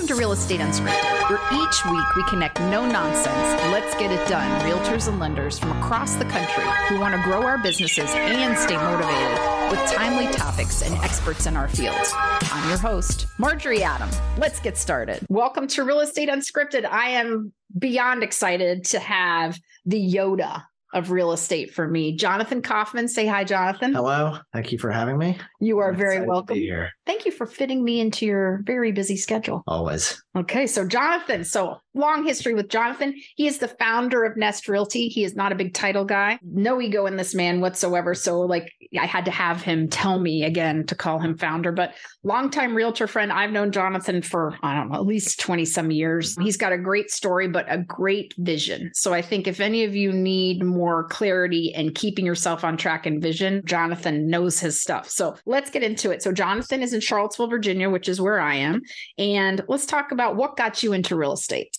[0.00, 4.26] Welcome to Real Estate Unscripted, where each week we connect no nonsense, let's get it
[4.30, 8.56] done realtors and lenders from across the country who want to grow our businesses and
[8.56, 9.38] stay motivated
[9.70, 12.14] with timely topics and experts in our fields.
[12.16, 14.08] I'm your host, Marjorie Adam.
[14.38, 15.26] Let's get started.
[15.28, 16.86] Welcome to Real Estate Unscripted.
[16.86, 20.62] I am beyond excited to have the Yoda
[20.92, 22.16] of real estate for me.
[22.16, 23.92] Jonathan Kauffmann, say hi, Jonathan.
[23.92, 24.38] Hello.
[24.52, 25.38] Thank you for having me.
[25.60, 26.56] You are I'm very welcome.
[26.56, 26.90] here.
[27.06, 29.62] Thank you for fitting me into your very busy schedule.
[29.66, 30.22] Always.
[30.36, 33.14] Okay, so Jonathan, so long history with Jonathan.
[33.34, 35.08] He is the founder of Nest Realty.
[35.08, 38.14] He is not a big title guy, no ego in this man whatsoever.
[38.14, 41.94] So, like, I had to have him tell me again to call him founder, but
[42.22, 43.32] longtime realtor friend.
[43.32, 46.36] I've known Jonathan for, I don't know, at least 20 some years.
[46.40, 48.90] He's got a great story, but a great vision.
[48.94, 53.06] So, I think if any of you need more clarity and keeping yourself on track
[53.06, 55.10] and vision, Jonathan knows his stuff.
[55.10, 56.22] So, let's get into it.
[56.22, 58.82] So, Jonathan is in Charlottesville, Virginia, which is where I am.
[59.18, 61.76] And let's talk about what got you into real estate.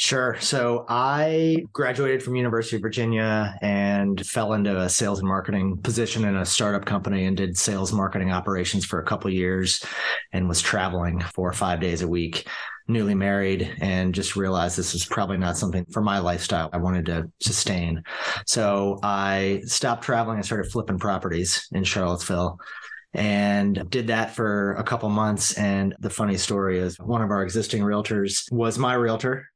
[0.00, 0.36] Sure.
[0.38, 6.24] So I graduated from University of Virginia and fell into a sales and marketing position
[6.24, 9.84] in a startup company and did sales marketing operations for a couple years
[10.32, 12.46] and was traveling four or five days a week
[12.88, 17.06] newly married and just realized this was probably not something for my lifestyle I wanted
[17.06, 18.02] to sustain.
[18.46, 22.58] So I stopped traveling and started flipping properties in Charlottesville
[23.14, 25.56] and did that for a couple months.
[25.56, 29.48] And the funny story is one of our existing realtors was my realtor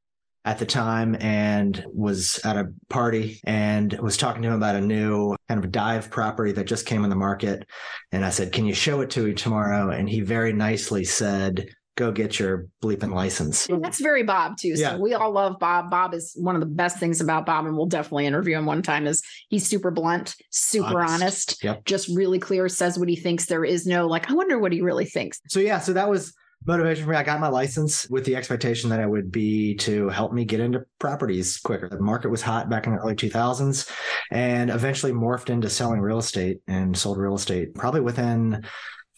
[0.45, 4.81] at the time and was at a party and was talking to him about a
[4.81, 7.65] new kind of dive property that just came in the market.
[8.11, 9.89] And I said, Can you show it to me tomorrow?
[9.91, 13.67] And he very nicely said, Go get your bleeping license.
[13.67, 14.75] That's very Bob too.
[14.75, 14.97] So Yeah.
[14.97, 15.91] we all love Bob.
[15.91, 18.81] Bob is one of the best things about Bob, and we'll definitely interview him one
[18.81, 19.05] time.
[19.05, 21.13] Is he's super blunt, super Honest.
[21.13, 21.85] honest, Yep.
[21.85, 23.45] just really clear, says what he thinks.
[23.45, 25.39] There is no like, I wonder what he really thinks.
[25.49, 26.33] So yeah, so that was
[26.65, 27.17] motivation for me.
[27.17, 30.61] I got my license with the expectation that it would be to help me get
[30.61, 31.89] into properties quicker.
[31.89, 33.87] The market was hot back in the early 2000s
[34.31, 38.63] and eventually morphed into selling real estate and sold real estate probably within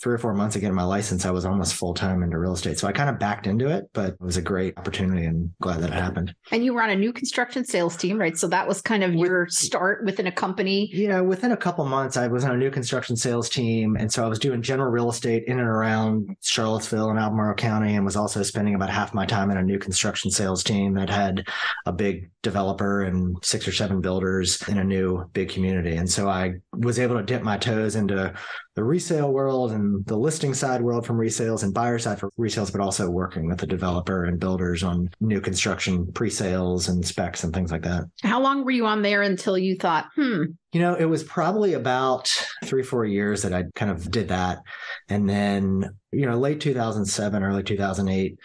[0.02, 1.26] three or four months getting my license.
[1.26, 2.78] I was almost full time into real estate.
[2.78, 5.82] So I kind of backed into it, but it was a great opportunity and glad
[5.82, 6.36] that it happened.
[6.52, 8.38] And you were on a new construction sales team, right?
[8.38, 10.90] So that was kind of your start within a company.
[10.94, 13.96] You know, within a couple months, I was on a new construction sales team.
[13.98, 17.96] And so I was doing general real estate in and around Charlottesville and Albemarle County,
[17.96, 21.10] and was also spending about half my time in a new construction sales team that
[21.10, 21.48] had
[21.86, 25.96] a big developer and six or seven builders in a new big community.
[25.96, 28.34] And so I was able to dip my toes into
[28.76, 32.72] the resale world and the listing side world from resales and buyer side for resales,
[32.72, 37.54] but also working with the developer and builders on new construction pre-sales and specs and
[37.54, 38.04] things like that.
[38.22, 40.44] How long were you on there until you thought, hmm,
[40.76, 42.28] You know, it was probably about
[42.66, 44.60] three, four years that I kind of did that.
[45.08, 48.38] And then, you know, late 2007, early 2008,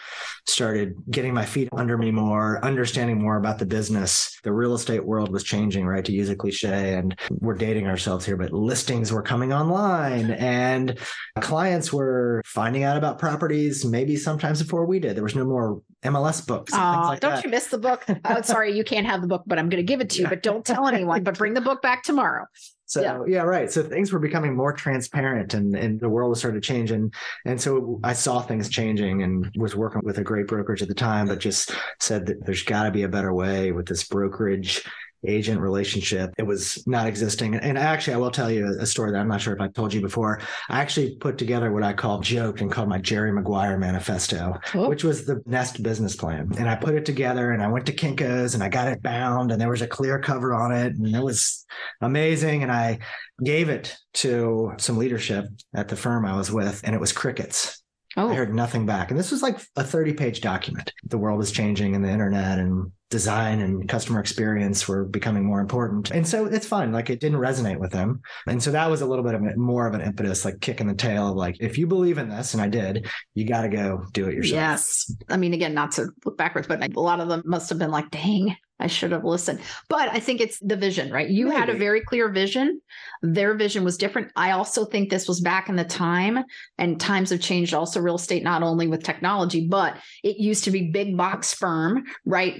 [0.46, 4.38] started getting my feet under me more, understanding more about the business.
[4.44, 6.04] The real estate world was changing, right?
[6.04, 11.00] To use a cliche, and we're dating ourselves here, but listings were coming online and
[11.41, 15.16] clients were finding out about properties maybe sometimes before we did.
[15.16, 16.72] There was no more MLS books.
[16.75, 17.44] Oh, like don't that.
[17.44, 18.05] you miss the book?
[18.25, 20.25] oh, sorry, you can't have the book, but I'm going to give it to you.
[20.25, 20.31] Yeah.
[20.31, 21.22] But don't tell anyone.
[21.22, 22.47] But bring the book back tomorrow.
[22.87, 23.22] So Yeah.
[23.28, 23.43] yeah.
[23.43, 23.71] right.
[23.71, 26.91] So things were becoming more transparent and, and the world was starting to change.
[26.91, 30.89] And and so I saw things changing and was working with a great brokerage at
[30.89, 34.84] the time, but just said that there's gotta be a better way with this brokerage
[35.26, 36.31] agent relationship.
[36.38, 37.54] It was not existing.
[37.54, 39.92] And actually I will tell you a story that I'm not sure if I told
[39.92, 40.41] you before.
[40.69, 45.04] I actually put together what I call joked and called my Jerry Maguire manifesto which
[45.04, 46.50] was the Nest business plan.
[46.59, 49.53] And I put it together and I went to Kinko's and I got it bound
[49.53, 51.66] and there was a clear cover on it and it was
[52.00, 52.62] amazing.
[52.62, 52.98] And I
[53.42, 57.82] gave it to some leadership at the firm I was with and it was crickets.
[58.16, 58.28] Oh.
[58.28, 59.10] I Oh, heard nothing back.
[59.10, 60.92] And this was like a 30 page document.
[61.04, 65.60] The world is changing and the internet and design and customer experience were becoming more
[65.60, 66.10] important.
[66.12, 66.93] And so it's fine.
[66.93, 68.21] Like it didn't resonate with them.
[68.47, 70.87] And so that was a little bit of a, more of an impetus, like kicking
[70.87, 73.69] the tail of like, if you believe in this, and I did, you got to
[73.69, 74.54] go do it yourself.
[74.54, 75.15] yes.
[75.28, 77.91] I mean, again, not to look backwards, but a lot of them must have been
[77.91, 79.60] like, dang, I should have listened.
[79.89, 81.28] But I think it's the vision, right?
[81.28, 82.80] You had a very clear vision.
[83.22, 84.33] Their vision was different.
[84.36, 86.39] I also think this was back in the time,
[86.78, 90.71] and times have changed also real estate, not only with technology, but it used to
[90.71, 92.59] be big box firm, right?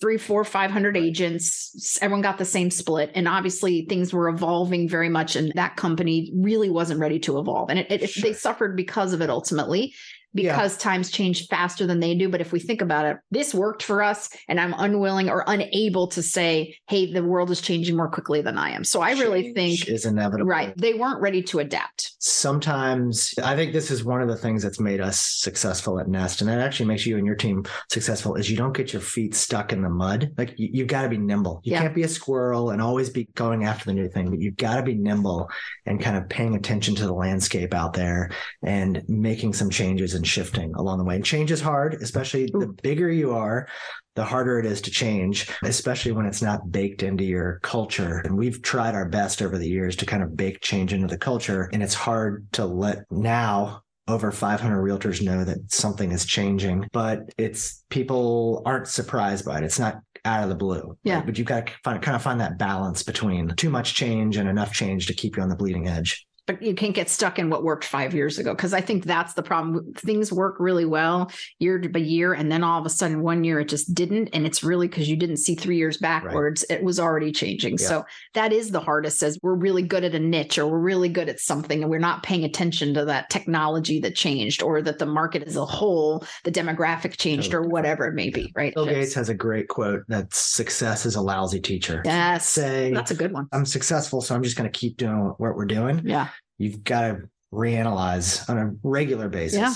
[0.00, 1.98] Three, four, five hundred agents.
[2.00, 3.10] Everyone got the same split.
[3.14, 5.36] And obviously things were evolving very much.
[5.36, 7.68] And that company really wasn't ready to evolve.
[7.68, 8.22] And it, it, Sure.
[8.22, 9.94] they suffered because of it ultimately
[10.34, 10.78] because yeah.
[10.78, 12.28] times change faster than they do.
[12.28, 16.08] But if we think about it, this worked for us, and I'm unwilling or unable
[16.08, 18.84] to say, hey, the world is changing more quickly than I am.
[18.84, 20.46] So I really think is inevitable.
[20.46, 20.76] Right.
[20.76, 22.12] They weren't ready to adapt.
[22.20, 26.40] Sometimes I think this is one of the things that's made us successful at Nest,
[26.40, 29.34] and that actually makes you and your team successful is you don't get your feet
[29.34, 30.32] stuck in the mud.
[30.38, 31.60] Like you, you got to be nimble.
[31.64, 31.82] You yeah.
[31.82, 34.76] can't be a squirrel and always be going after the new thing, but you've got
[34.76, 35.50] to be nimble
[35.86, 38.30] and kind of paying attention to the landscape out there
[38.62, 41.16] and making some changes and shifting along the way.
[41.16, 42.60] And change is hard, especially Ooh.
[42.60, 43.66] the bigger you are,
[44.16, 48.18] the harder it is to change, especially when it's not baked into your culture.
[48.18, 51.16] And we've tried our best over the years to kind of bake change into the
[51.16, 51.70] culture.
[51.72, 57.20] And it's hard to let now over 500 realtors know that something is changing, but
[57.38, 59.64] it's people aren't surprised by it.
[59.64, 60.98] It's not out of the blue.
[61.02, 61.16] Yeah.
[61.16, 61.26] Right?
[61.26, 64.50] But you've got to find, kind of find that balance between too much change and
[64.50, 67.48] enough change to keep you on the bleeding edge but you can't get stuck in
[67.48, 69.92] what worked five years ago because I think that's the problem.
[69.94, 71.30] Things work really well
[71.60, 74.46] year to year, and then all of a sudden one year it just didn't, and
[74.46, 76.64] it's really because you didn't see three years backwards.
[76.68, 76.78] Right.
[76.78, 77.76] It was already changing.
[77.78, 77.86] Yeah.
[77.86, 78.04] So
[78.34, 79.22] that is the hardest.
[79.22, 81.98] As we're really good at a niche, or we're really good at something, and we're
[81.98, 86.24] not paying attention to that technology that changed, or that the market as a whole,
[86.42, 87.68] the demographic changed, totally.
[87.68, 88.52] or whatever it may be.
[88.56, 88.74] Right.
[88.74, 92.02] Bill Gates has a great quote that success is a lousy teacher.
[92.04, 93.46] Yes, say that's a good one.
[93.52, 96.02] I'm successful, so I'm just going to keep doing what we're doing.
[96.04, 96.28] Yeah
[96.60, 99.58] you've got to reanalyze on a regular basis.
[99.58, 99.74] Yeah.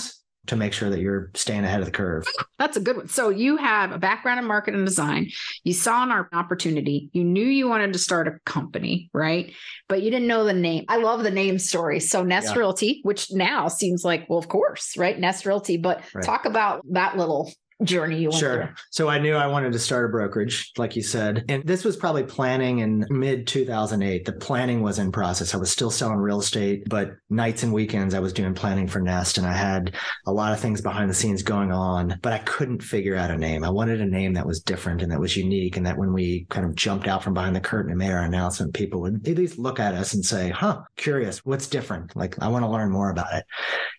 [0.49, 2.27] To make sure that you're staying ahead of the curve.
[2.59, 3.07] That's a good one.
[3.07, 5.31] So, you have a background in marketing and design.
[5.63, 7.09] You saw an opportunity.
[7.13, 9.55] You knew you wanted to start a company, right?
[9.89, 10.85] But you didn't know the name.
[10.87, 11.99] I love the name story.
[11.99, 12.59] So, Nest yeah.
[12.59, 15.19] Realty, which now seems like, well, of course, right?
[15.19, 15.77] Nest Realty.
[15.77, 16.23] But right.
[16.23, 17.51] talk about that little
[17.83, 18.65] journey you went sure.
[18.65, 18.75] through?
[18.91, 21.43] So I knew I wanted to start a brokerage, like you said.
[21.49, 24.25] And this was probably planning in mid 2008.
[24.25, 25.53] The planning was in process.
[25.53, 29.01] I was still selling real estate, but nights and weekends I was doing planning for
[29.01, 29.95] Nest and I had
[30.25, 33.37] a lot of things behind the scenes going on, but I couldn't figure out a
[33.37, 33.63] name.
[33.63, 36.45] I wanted a name that was different and that was unique and that when we
[36.49, 39.37] kind of jumped out from behind the curtain and made our announcement, people would at
[39.37, 42.15] least look at us and say, huh, curious, what's different?
[42.15, 43.45] Like I want to learn more about it.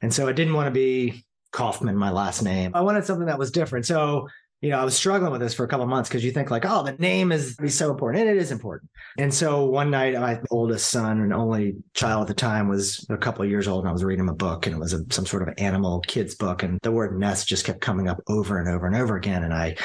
[0.02, 1.24] And so I didn't want to be
[1.56, 2.72] Kauffmann, my last name.
[2.74, 3.86] I wanted something that was different.
[3.86, 4.28] So,
[4.60, 6.66] you know, I was struggling with this for a couple months because you think like,
[6.66, 8.22] oh, the name is be so important.
[8.22, 8.90] And it is important.
[9.18, 13.16] And so one night, my oldest son and only child at the time was a
[13.16, 15.00] couple of years old, and I was reading him a book, and it was a,
[15.10, 18.58] some sort of animal kids book, and the word nest just kept coming up over
[18.58, 19.42] and over and over again.
[19.42, 19.76] And I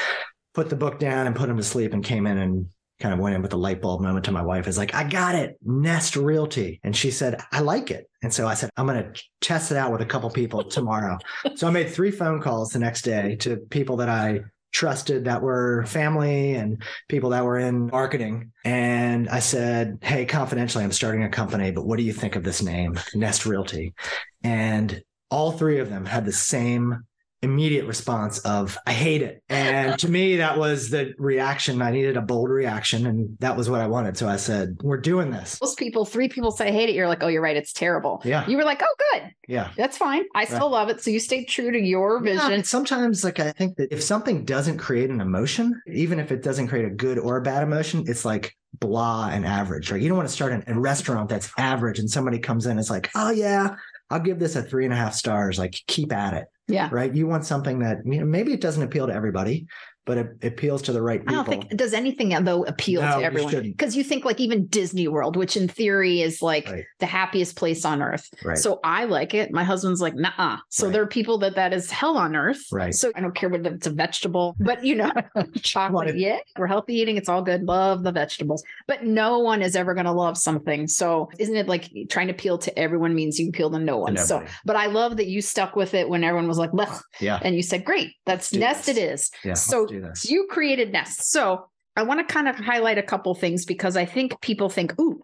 [0.52, 2.66] put the book down and put him to sleep and came in and
[3.02, 5.04] kind of went in with a light bulb moment to my wife is like, I
[5.04, 6.80] got it, Nest Realty.
[6.84, 8.08] And she said, I like it.
[8.22, 11.18] And so I said, I'm going to test it out with a couple people tomorrow.
[11.56, 14.40] so I made three phone calls the next day to people that I
[14.72, 18.52] trusted that were family and people that were in marketing.
[18.64, 22.44] And I said, Hey, confidentially, I'm starting a company, but what do you think of
[22.44, 23.94] this name, Nest Realty?
[24.42, 27.04] And all three of them had the same
[27.42, 29.42] immediate response of i hate it.
[29.48, 31.82] And to me that was the reaction.
[31.82, 34.16] I needed a bold reaction and that was what i wanted.
[34.16, 35.60] So i said we're doing this.
[35.60, 36.94] Most people three people say hate it.
[36.94, 37.56] You're like oh you're right.
[37.56, 38.22] It's terrible.
[38.24, 38.46] Yeah.
[38.48, 39.30] You were like oh good.
[39.48, 39.70] Yeah.
[39.76, 40.22] That's fine.
[40.34, 40.70] I still right.
[40.70, 41.02] love it.
[41.02, 42.50] So you stayed true to your vision.
[42.50, 46.42] yeah, sometimes like i think that if something doesn't create an emotion even if it
[46.42, 49.90] doesn't create a good or a bad emotion it's like blah and average.
[49.90, 52.72] Right you don't want to start an, a restaurant that's average and somebody comes in
[52.72, 53.76] and is like oh yeah
[54.12, 55.58] I'll give this a three and a half stars.
[55.58, 56.44] Like keep at it.
[56.72, 56.88] Yeah.
[56.90, 57.14] Right.
[57.14, 59.66] You want something that you know, maybe it doesn't appeal to everybody,
[60.04, 61.34] but it, appeals to the right people.
[61.34, 64.40] I don't think does anything uh, though appeal no, to everyone because you think like
[64.40, 66.84] even Disney World, which in theory is like right.
[66.98, 68.28] the happiest place on earth.
[68.44, 68.58] Right.
[68.58, 69.52] So I like it.
[69.52, 70.58] My husband's like, nah.
[70.70, 70.92] So right.
[70.92, 72.64] there are people that that is hell on earth.
[72.72, 72.94] Right.
[72.94, 75.12] So I don't care whether it's a vegetable, but you know,
[75.62, 76.16] chocolate.
[76.16, 77.16] yeah, we're healthy eating.
[77.16, 77.62] It's all good.
[77.62, 80.88] Love the vegetables, but no one is ever going to love something.
[80.88, 84.16] So isn't it like trying to appeal to everyone means you appeal to no one?
[84.16, 87.02] To so, but I love that you stuck with it when everyone was like, well
[87.20, 88.88] yeah, and you said, great, that's nest.
[88.88, 89.30] It is.
[89.44, 89.54] Yeah.
[89.54, 89.86] So
[90.24, 91.30] you created Nest.
[91.30, 91.66] So
[91.96, 95.22] I want to kind of highlight a couple things because I think people think, ooh,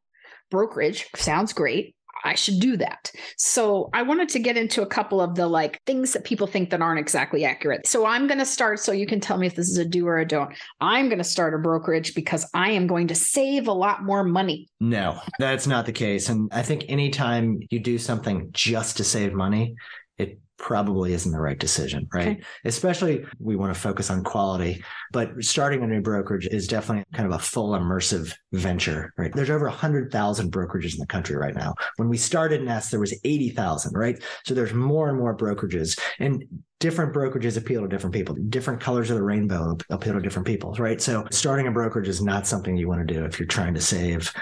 [0.50, 1.94] brokerage sounds great.
[2.24, 3.12] I should do that.
[3.36, 6.70] So I wanted to get into a couple of the like things that people think
[6.70, 7.86] that aren't exactly accurate.
[7.86, 10.06] So I'm going to start so you can tell me if this is a do
[10.06, 10.52] or a don't.
[10.80, 14.24] I'm going to start a brokerage because I am going to save a lot more
[14.24, 14.68] money.
[14.80, 16.28] No, that's not the case.
[16.28, 19.76] And I think anytime you do something just to save money,
[20.16, 22.28] it probably isn't the right decision, right?
[22.28, 22.42] Okay.
[22.64, 27.26] Especially we want to focus on quality, but starting a new brokerage is definitely kind
[27.26, 29.32] of a full immersive venture, right?
[29.34, 31.74] There's over 100,000 brokerages in the country right now.
[31.96, 34.22] When we started Nest, there was 80,000, right?
[34.44, 36.44] So there's more and more brokerages and
[36.80, 38.36] different brokerages appeal to different people.
[38.48, 41.00] Different colors of the rainbow appeal to different people, right?
[41.00, 43.80] So starting a brokerage is not something you want to do if you're trying to
[43.80, 44.32] save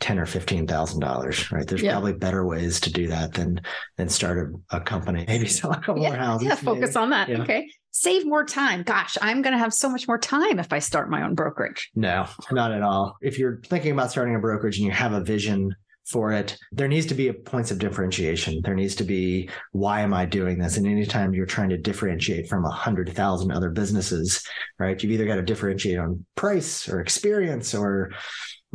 [0.00, 1.66] ten or fifteen thousand dollars, right?
[1.66, 1.92] There's Yeah.
[1.92, 3.60] probably better ways to do that than
[3.96, 6.48] than start a, a company, maybe sell a couple more houses.
[6.48, 7.28] Yeah, focus on that.
[7.28, 7.42] Yeah.
[7.42, 7.66] Okay.
[7.92, 8.82] Save more time.
[8.82, 11.90] Gosh, I'm going to have so much more time if I start my own brokerage.
[11.94, 13.16] No, not at all.
[13.22, 15.74] If you're thinking about starting a brokerage and you have a vision
[16.04, 18.60] for it, there needs to be a points of differentiation.
[18.62, 20.76] There needs to be why am I doing this?
[20.76, 24.46] And anytime you're trying to differentiate from a hundred thousand other businesses,
[24.78, 25.02] right?
[25.02, 28.12] You've either got to differentiate on price or experience or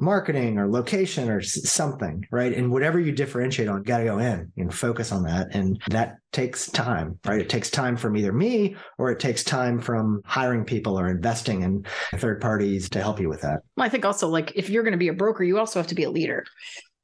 [0.01, 2.53] marketing or location or something, right?
[2.53, 5.53] And whatever you differentiate on, got to go in and focus on that.
[5.53, 7.39] And that takes time, right?
[7.39, 11.61] It takes time from either me or it takes time from hiring people or investing
[11.61, 13.59] in third parties to help you with that.
[13.77, 15.95] I think also like if you're going to be a broker, you also have to
[15.95, 16.43] be a leader.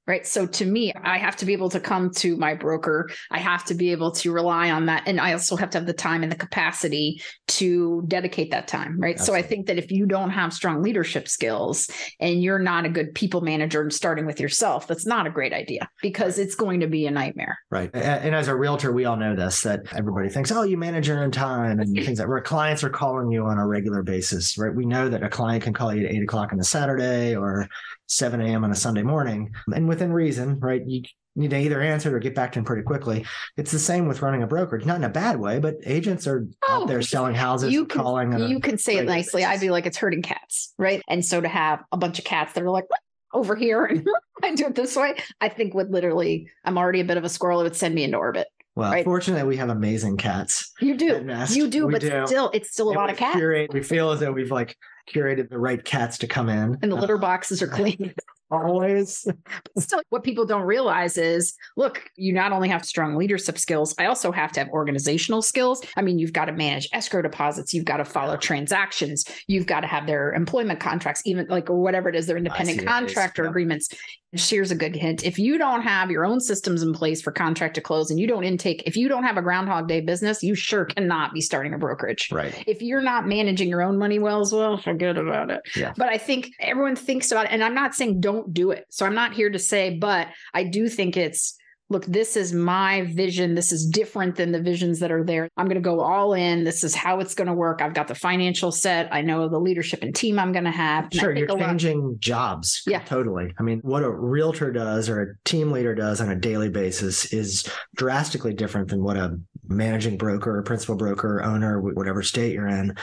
[0.08, 0.26] Right.
[0.26, 3.10] So to me, I have to be able to come to my broker.
[3.30, 5.04] I have to be able to rely on that.
[5.06, 8.98] And I also have to have the time and the capacity to dedicate that time.
[9.00, 9.20] Right.
[9.20, 11.90] So I think that if you don't have strong leadership skills
[12.22, 15.52] and you're not a good people manager and starting with yourself, that's not a great
[15.52, 17.58] idea because it's going to be a nightmare.
[17.70, 17.94] Right.
[17.94, 21.22] And as a realtor, we all know this that everybody thinks, oh, you manage your
[21.22, 24.74] own time and things that where clients are calling you on a regular basis, right?
[24.74, 27.68] We know that a client can call you at eight o'clock on a Saturday or
[28.08, 28.64] 7 a.m.
[28.64, 29.52] on a Sunday morning.
[29.74, 30.82] And within reason, right?
[30.86, 31.04] You
[31.36, 33.26] need to either answer it or get back to them pretty quickly.
[33.58, 36.48] It's the same with running a brokerage, not in a bad way, but agents are
[36.68, 38.50] Oh, out there oh, selling houses, you can, calling.
[38.50, 39.44] you can say it nicely.
[39.44, 39.62] Basis.
[39.62, 41.02] feel like it's hurting cats, right?
[41.08, 43.00] And so to have a bunch of cats that are like "What?
[43.34, 44.08] over here and
[44.44, 46.50] I do it this way, I think would literally.
[46.66, 47.60] I'm already a bit of a squirrel.
[47.60, 48.48] It would send me into orbit.
[48.76, 49.04] well, right.
[49.06, 50.72] fortunately, we have amazing cats.
[50.80, 53.36] You do, you do, We but still, it's still a And lot of cats.
[53.36, 54.76] Curate, we feel as though we've like
[55.08, 56.78] curated the right cats to come in.
[56.82, 58.14] and the litter uh, boxes are clean.
[58.50, 59.28] Always.
[59.78, 64.06] Still, what people don't realize is look, you not only have strong leadership skills, I
[64.06, 65.82] also have to have organizational skills.
[65.98, 69.82] I mean, you've got to manage escrow deposits, you've got to follow transactions, you've got
[69.82, 73.50] to have their employment contracts, even like whatever it is, their independent contractor yeah.
[73.50, 73.90] agreements.
[74.34, 75.26] Here's a good hint.
[75.26, 78.28] If you don't have your own systems in place for contract to close and you
[78.28, 81.74] don't intake, if you don't have a groundhog day business, you sure cannot be starting
[81.74, 82.64] a brokerage Right.
[82.68, 85.62] if you're not managing your own money well as well, forget about it.
[85.76, 85.94] Yeah.
[85.96, 87.52] But I think everyone thinks about it.
[87.52, 88.86] And I'm not saying don't do it.
[88.90, 91.58] So I'm not here to say, but I do think it's
[91.90, 93.56] look, this is my vision.
[93.56, 95.50] This is different than the visions that are there.
[95.56, 96.64] I'm going to go all in.
[96.64, 97.82] This is how it's going to work.
[97.82, 99.08] I've got the financial set.
[99.14, 101.08] I know the leadership and team I'm going to have.
[101.14, 102.84] Sure, you're a lot- changing jobs.
[102.86, 103.00] Yeah.
[103.00, 103.54] Totally.
[103.58, 107.32] I mean, what a realtor does or a team leader does on a daily basis
[107.32, 109.40] is drastically different than what a
[109.70, 112.96] managing broker or principal broker, owner, whatever state you're in,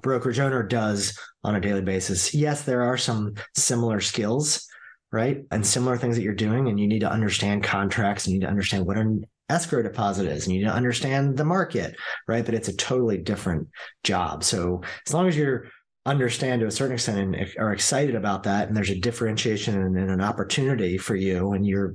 [0.00, 2.34] brokerage owner does on a daily basis.
[2.34, 4.68] Yes, there are some similar skills,
[5.12, 5.44] right?
[5.50, 6.68] And similar things that you're doing.
[6.68, 10.26] And you need to understand contracts and you need to understand what an escrow deposit
[10.26, 11.94] is and you need to understand the market,
[12.26, 12.44] right?
[12.44, 13.68] But it's a totally different
[14.02, 14.42] job.
[14.42, 15.66] So as long as you're
[16.04, 19.96] understand to a certain extent and are excited about that and there's a differentiation and,
[19.96, 21.94] and an opportunity for you and you're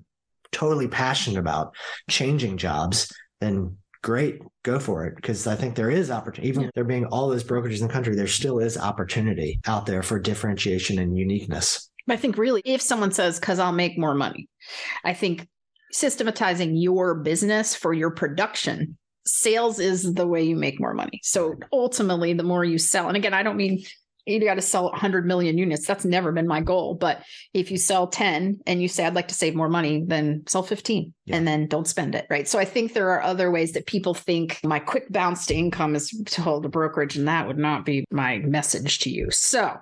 [0.54, 1.76] totally passionate about
[2.10, 6.72] changing jobs then great go for it because i think there is opportunity even if
[6.74, 10.18] there being all those brokerages in the country there still is opportunity out there for
[10.18, 14.48] differentiation and uniqueness I think really, if someone says, because I'll make more money,
[15.04, 15.48] I think
[15.92, 21.20] systematizing your business for your production, sales is the way you make more money.
[21.24, 23.84] So ultimately, the more you sell, and again, I don't mean
[24.26, 25.88] you got to sell 100 million units.
[25.88, 26.96] That's never been my goal.
[26.96, 27.24] But
[27.54, 30.64] if you sell 10 and you say, I'd like to save more money, then sell
[30.64, 31.38] 15 Yeah.
[31.38, 32.28] and then don't spend it.
[32.30, 32.46] Right.
[32.46, 35.96] So I think there are other ways that people think my quick bounce to income
[35.96, 39.32] is to hold a brokerage, and that would not be my message to you.
[39.32, 39.78] So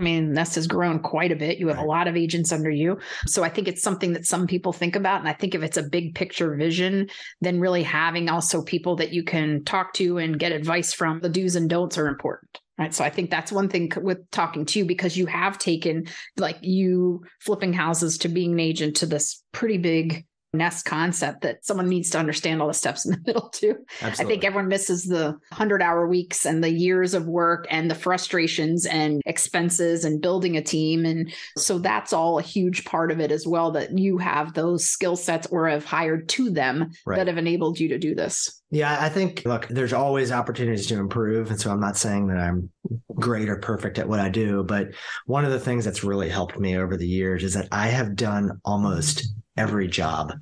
[0.00, 1.58] I mean, Nest has grown quite a bit.
[1.58, 2.98] You have a lot of agents under you.
[3.26, 5.20] So I think it's something that some people think about.
[5.20, 7.08] And I think if it's a big picture vision,
[7.42, 11.28] then really having also people that you can talk to and get advice from, the
[11.28, 12.60] do's and don'ts are important.
[12.78, 12.94] Right.
[12.94, 16.06] So I think that's one thing with talking to you because you have taken
[16.38, 21.64] like you flipping houses to being an agent to this pretty big nest concept that
[21.64, 23.76] someone needs to understand all the steps in the middle too.
[24.02, 27.94] I think everyone misses the 100 hour weeks and the years of work and the
[27.94, 31.04] frustrations and expenses and building a team.
[31.04, 34.84] And so that's all a huge part of it as well that you have those
[34.84, 37.16] skill sets or have hired to them Right.
[37.16, 38.60] that have enabled you to do this.
[38.72, 41.50] Yeah, I think, look, there's always opportunities to improve.
[41.50, 42.70] And so I'm not saying that I'm
[43.14, 44.88] great or perfect at what I do, but
[45.26, 48.14] one of the things that's really helped me over the years is that I have
[48.14, 49.26] done almost
[49.60, 50.32] every job,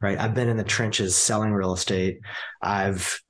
[0.00, 0.18] right?
[0.18, 2.20] I've been in the trenches selling real estate.
[2.62, 3.20] I've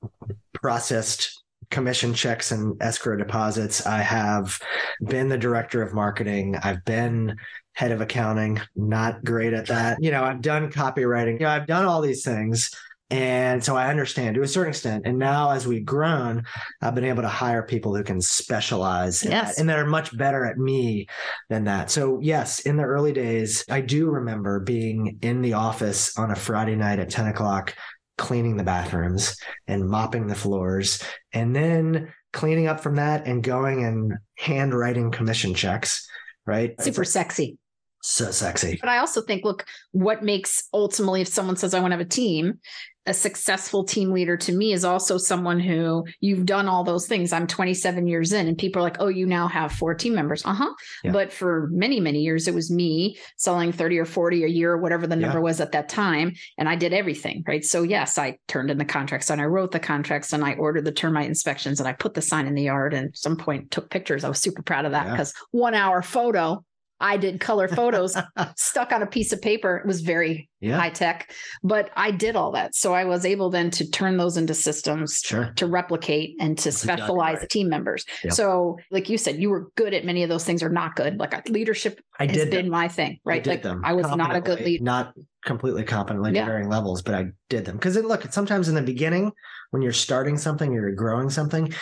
[0.53, 3.85] processed commission checks and escrow deposits.
[3.85, 4.57] I have
[5.05, 6.55] been the director of marketing.
[6.55, 7.35] I've been
[7.73, 10.01] head of accounting, not great at that.
[10.01, 11.33] You know, I've done copywriting.
[11.33, 12.71] You know, I've done all these things
[13.09, 15.03] And so I understand to a certain extent.
[15.05, 16.43] And now as we've grown,
[16.81, 19.55] I've been able to hire people who can specialize in Yes.
[19.55, 21.07] that, and that are much better at me
[21.49, 21.91] than that.
[21.91, 26.35] So yes, in the early days, I do remember being in the office on a
[26.35, 27.75] Friday night at 10 o'clock,
[28.17, 33.83] cleaning the bathrooms and mopping the floors, and then cleaning up from that and going
[33.83, 36.07] and handwriting commission checks.
[36.47, 36.79] Right.
[36.81, 37.57] Super sexy.
[38.01, 38.77] so sexy.
[38.81, 42.05] But I also think, look, what makes ultimately, if someone says, I want to have
[42.05, 42.59] a team,
[43.05, 47.33] a successful team leader to me is also someone who you've done all those things.
[47.33, 50.45] I'm 27 years in, and people are like, oh, you now have four team members.
[50.45, 50.73] Uh huh.
[51.03, 51.11] Yeah.
[51.11, 54.77] But for many, many years, it was me selling 30 or 40 a year or
[54.77, 55.43] whatever the number Yeah.
[55.43, 56.33] was at that time.
[56.57, 57.43] And I did everything.
[57.45, 57.63] Right.
[57.65, 60.85] So, yes, I turned in the contracts and I wrote the contracts and I ordered
[60.85, 63.69] the termite inspections and I put the sign in the yard and at some point
[63.71, 64.23] took pictures.
[64.23, 65.11] I was super proud of that Yeah.
[65.11, 66.63] because one hour photo.
[67.03, 68.15] I did color photos
[68.55, 69.75] stuck on a piece of paper.
[69.77, 70.77] It was very Yeah.
[70.79, 71.31] high tech,
[71.61, 72.73] but I did all that.
[72.75, 75.51] So I was able then to turn those into systems Sure.
[75.57, 77.49] to replicate and to specialize right.
[77.49, 78.05] team members.
[78.23, 78.33] Yep.
[78.33, 81.19] So, like you said, you were good at many of those things or not good.
[81.19, 82.71] Like uh, leadership I has did been them.
[82.71, 83.43] my thing, I right?
[83.43, 84.83] did like them I was not a good leader.
[84.83, 85.13] Not
[85.45, 86.45] completely competently Yeah.
[86.45, 87.75] varying levels, but I did them.
[87.75, 89.33] Because look, sometimes in the beginning,
[89.71, 91.73] when you're starting something or you're growing something,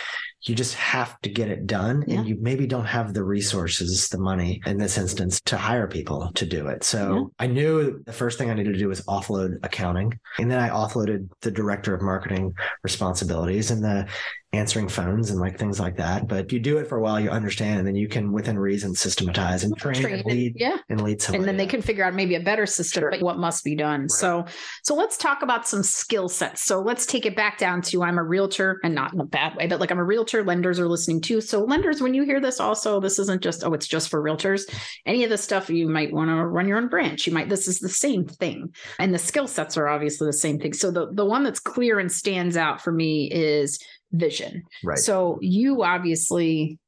[0.43, 2.03] you just have to get it done.
[2.07, 2.19] Yeah.
[2.19, 6.31] And you maybe don't have the resources, the money in this instance to hire people
[6.35, 6.83] to do it.
[6.83, 7.45] So Yeah.
[7.45, 10.19] I knew the first thing I needed to do was offload accounting.
[10.39, 14.07] And then I offloaded the director of marketing responsibilities and the
[14.53, 16.27] answering phones and like things like that.
[16.27, 18.93] But you do it for a while, you understand, and then you can within reason
[18.93, 20.77] systematize and train, Train and and- lead yeah.
[20.89, 21.39] and lead somebody.
[21.39, 23.11] And then they can figure out maybe a better system, Sure.
[23.11, 24.09] but what must be done.
[24.09, 24.43] So,
[24.83, 26.63] so let's talk about some skill sets.
[26.63, 29.55] So let's take it back down to I'm a realtor and not in a bad
[29.55, 30.43] way, but like I'm a realtor.
[30.43, 31.39] Lenders are listening too.
[31.39, 34.63] So lenders, when you hear this, also this isn't just oh, it's just for realtors.
[35.05, 37.25] Any of the stuff you might want to run your own branch.
[37.25, 37.47] You might.
[37.47, 40.73] This is the same thing, and the skill sets are obviously the same thing.
[40.73, 43.79] So the the one that's clear and stands out for me is
[44.11, 44.63] vision.
[44.83, 44.97] right.
[44.97, 46.79] So you obviously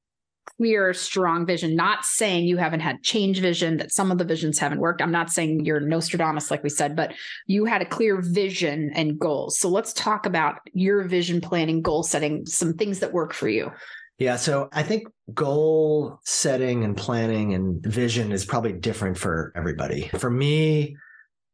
[0.57, 4.59] clear, strong vision, not saying you haven't had change vision, that some of the visions
[4.59, 5.01] haven't worked.
[5.01, 7.13] I'm not saying you're Nostradamus, like we said, but
[7.47, 9.57] you had a clear vision and goals.
[9.57, 13.71] So let's talk about your vision planning, goal setting, some things that work for you.
[14.19, 14.35] Yeah.
[14.35, 20.09] So I think goal setting and planning and vision is probably different for everybody.
[20.17, 20.95] For me,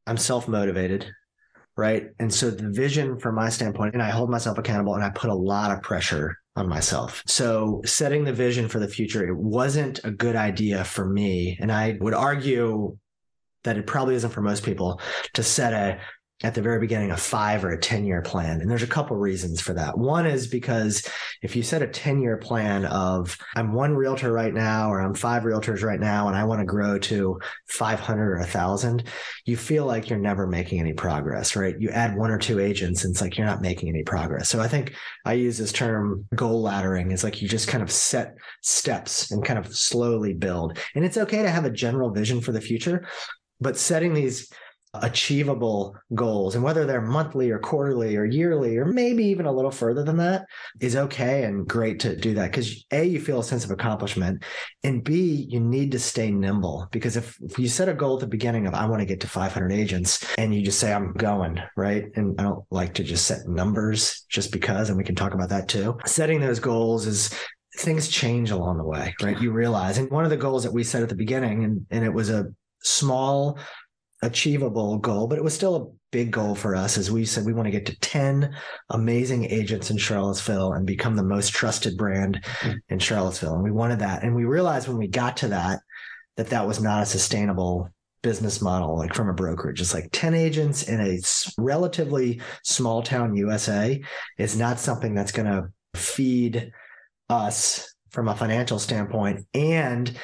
[0.06, 1.12] I'm self motivated,
[1.80, 2.08] right?
[2.20, 5.30] And so the vision from my standpoint, and I hold myself accountable and I put
[5.30, 7.24] a lot of pressure on myself.
[7.26, 11.58] So setting the vision for the future, it wasn't a good idea for me.
[11.62, 12.98] And I would argue
[13.64, 15.02] that it probably isn't for most people
[15.34, 16.00] to set a
[16.42, 18.62] at the very beginning a five or a 10 year plan.
[18.62, 19.98] And there's a couple reasons for that.
[19.98, 21.06] One is because
[21.42, 25.14] if you set a 10 year plan of I'm one realtor right now, or I'm
[25.14, 29.04] five realtors right now, and I want to grow to 500 or a thousand,
[29.46, 31.76] you feel like you're never making any progress, right?
[31.78, 34.48] You add one or two agents and it's like you're not making any progress.
[34.48, 37.12] So I think I use this term goal laddering.
[37.12, 40.78] It's like you just kind of set steps and kind of slowly build.
[40.96, 43.06] And it's okay to have a general vision for the future,
[43.60, 44.50] but setting these
[44.96, 49.70] achievable goals and whether they're monthly or quarterly or yearly or maybe even a little
[49.70, 50.46] further than that
[50.80, 52.50] is okay and great to do that.
[52.50, 54.44] Because a you feel a sense of accomplishment
[54.84, 56.88] and b you need to stay nimble.
[56.92, 59.20] Because if, if you set a goal at the beginning of i want to get
[59.22, 62.06] to 500 agents and you just say i'm going right?
[62.16, 65.50] And i don't like to just set numbers just because and we can talk about
[65.50, 66.00] that too.
[66.06, 67.32] Setting those goals is
[67.78, 69.40] things change along the way right?
[69.40, 72.04] You realize and one of the goals that we set at the beginning and, and
[72.04, 72.48] it was a
[72.82, 73.60] small
[74.22, 76.98] achievable goal, but it was still a big goal for us.
[76.98, 78.54] As we said, we want to get to 10
[78.90, 82.76] amazing agents in Charlottesville and become the most trusted brand mm.
[82.90, 83.56] in Charlottesville.
[83.56, 84.24] And we wanted that.
[84.24, 85.80] And we realized when we got to that,
[86.38, 87.90] that that was not a sustainable
[88.22, 89.80] business model, like from a brokerage.
[89.80, 91.20] It's like 10 agents in a
[91.58, 94.02] relatively small town USA
[94.38, 96.72] is not something that's going to feed
[97.30, 100.18] us from a financial standpoint and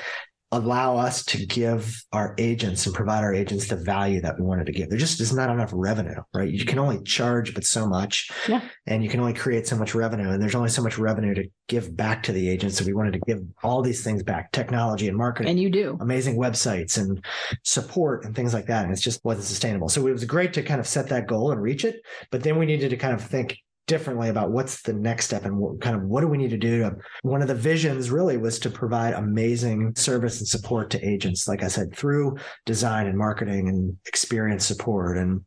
[0.51, 4.65] allow us to give our agents and provide our agents the value that we wanted
[4.67, 4.89] to give.
[4.89, 6.49] There just is not enough revenue, right?
[6.49, 8.29] You can only charge but so much.
[8.47, 8.61] Yeah.
[8.85, 10.29] And you can only create so much revenue.
[10.29, 12.77] And there's only so much revenue to give back to the agents.
[12.77, 15.97] So we wanted to give all these things back, technology and marketing And you do.
[15.99, 17.23] amazing websites and
[17.63, 18.85] support and things like that.
[18.85, 19.89] And it just wasn't sustainable.
[19.89, 22.01] So it was great to kind of set that goal and reach it.
[22.31, 25.57] But then we needed to kind of think differently about what's the next step and
[25.57, 28.37] what kind of what do we need to do to one of the visions really
[28.37, 33.17] was to provide amazing service and support to agents like i said through design and
[33.17, 35.41] marketing and experience support and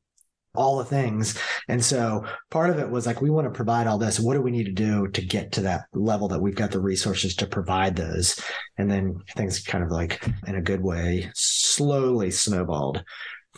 [0.58, 1.38] all the things.
[1.68, 4.18] And so part of it was like we want to provide all this.
[4.18, 6.80] What do we need to do to get to that level that we've got the
[6.80, 8.40] resources to provide those?
[8.76, 13.04] And then things kind of like in a good way slowly snowballed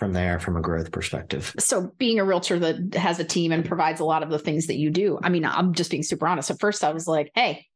[0.00, 1.54] from there from a growth perspective.
[1.58, 4.66] So, being a realtor that has a team and provides a lot of the things
[4.66, 6.50] that you do, I mean, I'm just being super honest.
[6.50, 7.66] At first, I was like, hey,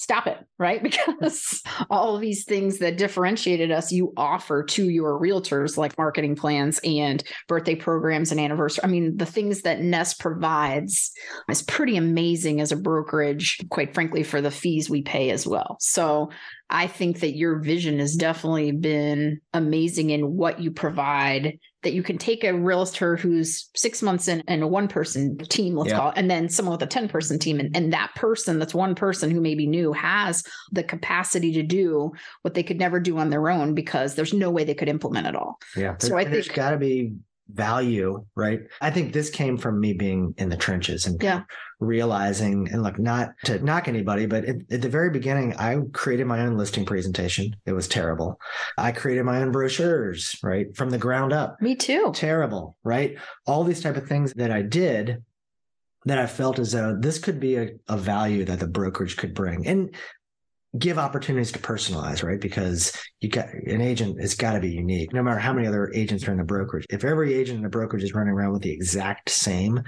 [0.00, 0.82] stop it, right?
[1.20, 6.36] Because all of these things that differentiated us, you offer to your realtors, like marketing
[6.36, 8.84] plans and birthday programs and anniversary.
[8.84, 11.12] I mean, the things that Nest provides
[11.48, 15.76] is pretty amazing as a brokerage, quite frankly, for the fees we pay as well.
[15.80, 16.30] So
[16.70, 21.58] I think that your vision has definitely been amazing in what you provide.
[21.82, 25.76] That you can take a realtor who's six months in and a one person team,
[25.76, 25.96] let's yeah.
[25.96, 27.58] call it, and then someone with a 10 person team.
[27.58, 32.12] And, and that person, that's one person who maybe new, has the capacity to do
[32.42, 35.26] what they could never do on their own because there's no way they could implement
[35.26, 35.58] it all.
[35.74, 35.96] Yeah.
[35.98, 37.14] So I think there's got to be
[37.52, 38.60] value, right?
[38.80, 41.42] I think this came from me being in the trenches and yeah.
[41.78, 46.26] realizing, and look, not to knock anybody, but at, at, the very beginning, I created
[46.26, 47.56] my own listing presentation.
[47.66, 48.40] It was terrible.
[48.76, 50.74] I created my own brochures, right?
[50.76, 51.60] From the ground up.
[51.60, 52.12] Me too.
[52.14, 53.16] Terrible, right?
[53.46, 55.22] All these type of things that I did
[56.06, 59.34] that I felt as though this could be a, a value that the brokerage could
[59.34, 59.66] bring.
[59.66, 59.94] And
[60.78, 62.40] give opportunities to personalize, right?
[62.40, 65.90] Because you got an agent has got to be unique, no matter how many other
[65.94, 66.86] agents are in the brokerage.
[66.90, 69.82] If every agent in the brokerage is running around with the exact same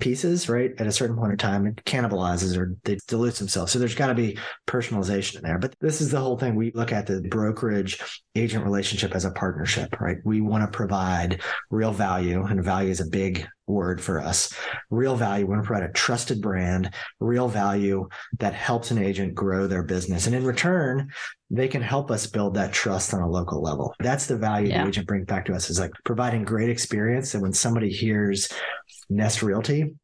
[0.00, 0.72] pieces, right?
[0.78, 3.72] At a certain point in time, it cannibalizes or they dilutes themselves.
[3.72, 5.58] So there's got to be personalization in there.
[5.58, 6.54] But this is the whole thing.
[6.54, 8.00] We look at the brokerage
[8.34, 10.16] agent relationship as a partnership, right?
[10.24, 14.54] We want to provide real value, and value is a big word for us.
[14.90, 15.46] Real value.
[15.46, 19.82] We want to provide a trusted brand, real value that helps an agent grow their
[19.82, 20.26] business.
[20.26, 21.10] And in return,
[21.50, 23.94] they can help us build that trust on a local level.
[24.00, 24.82] That's the value yeah.
[24.82, 27.34] the agent brings back to us is like providing great experience.
[27.34, 28.48] And when somebody hears
[29.08, 29.94] Nest Realty,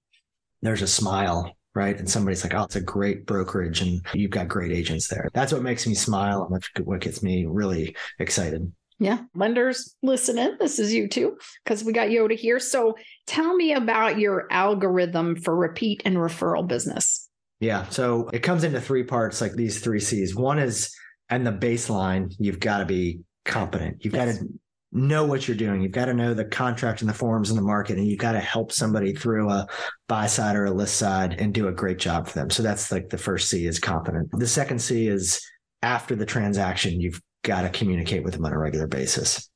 [0.62, 1.98] there's a smile right?
[1.98, 5.28] And somebody's like, oh, it's a great brokerage and you've got great agents there.
[5.32, 8.72] That's what makes me smile and what gets me really excited.
[8.98, 9.20] Yeah.
[9.36, 12.58] Lenders, listen in This is you too, because we got Yoda here.
[12.58, 12.96] So
[13.28, 17.28] tell me about your algorithm for repeat and referral business.
[17.60, 17.88] Yeah.
[17.90, 20.34] So it comes into three parts, like these three C's.
[20.34, 20.92] One is,
[21.28, 24.04] and the baseline, you've got to be competent.
[24.04, 24.38] You've yes.
[24.38, 24.48] got to
[24.92, 25.82] know what you're doing.
[25.82, 28.32] You've got to know the contract and the forms in the market, and you've got
[28.32, 29.66] to help somebody through a
[30.06, 32.48] buy side or a list side and do a great job for them.
[32.48, 34.30] So that's like the first C is competent.
[34.32, 35.40] The second C is
[35.82, 39.50] after the transaction, you've got to communicate with them on a regular basis.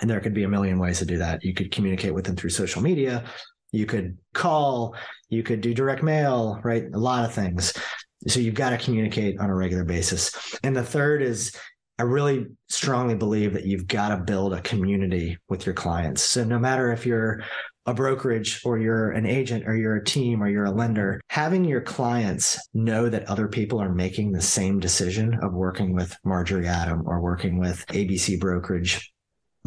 [0.00, 1.44] And there could be a million ways to do that.
[1.44, 3.24] You could communicate with them through social media.
[3.72, 4.94] You could call,
[5.28, 6.84] you could do direct mail, right?
[6.92, 7.72] A lot of things.
[8.28, 10.58] So you've got to communicate on a regular basis.
[10.62, 11.52] And the third is
[11.98, 16.22] I really strongly believe that you've got to build a community with your clients.
[16.22, 17.42] So no matter if you're
[17.86, 21.64] a brokerage or you're an agent or you're a team or you're a lender, having
[21.64, 26.66] your clients know that other people are making the same decision of working with Marjorie
[26.66, 29.12] Adam or working with ABC brokerage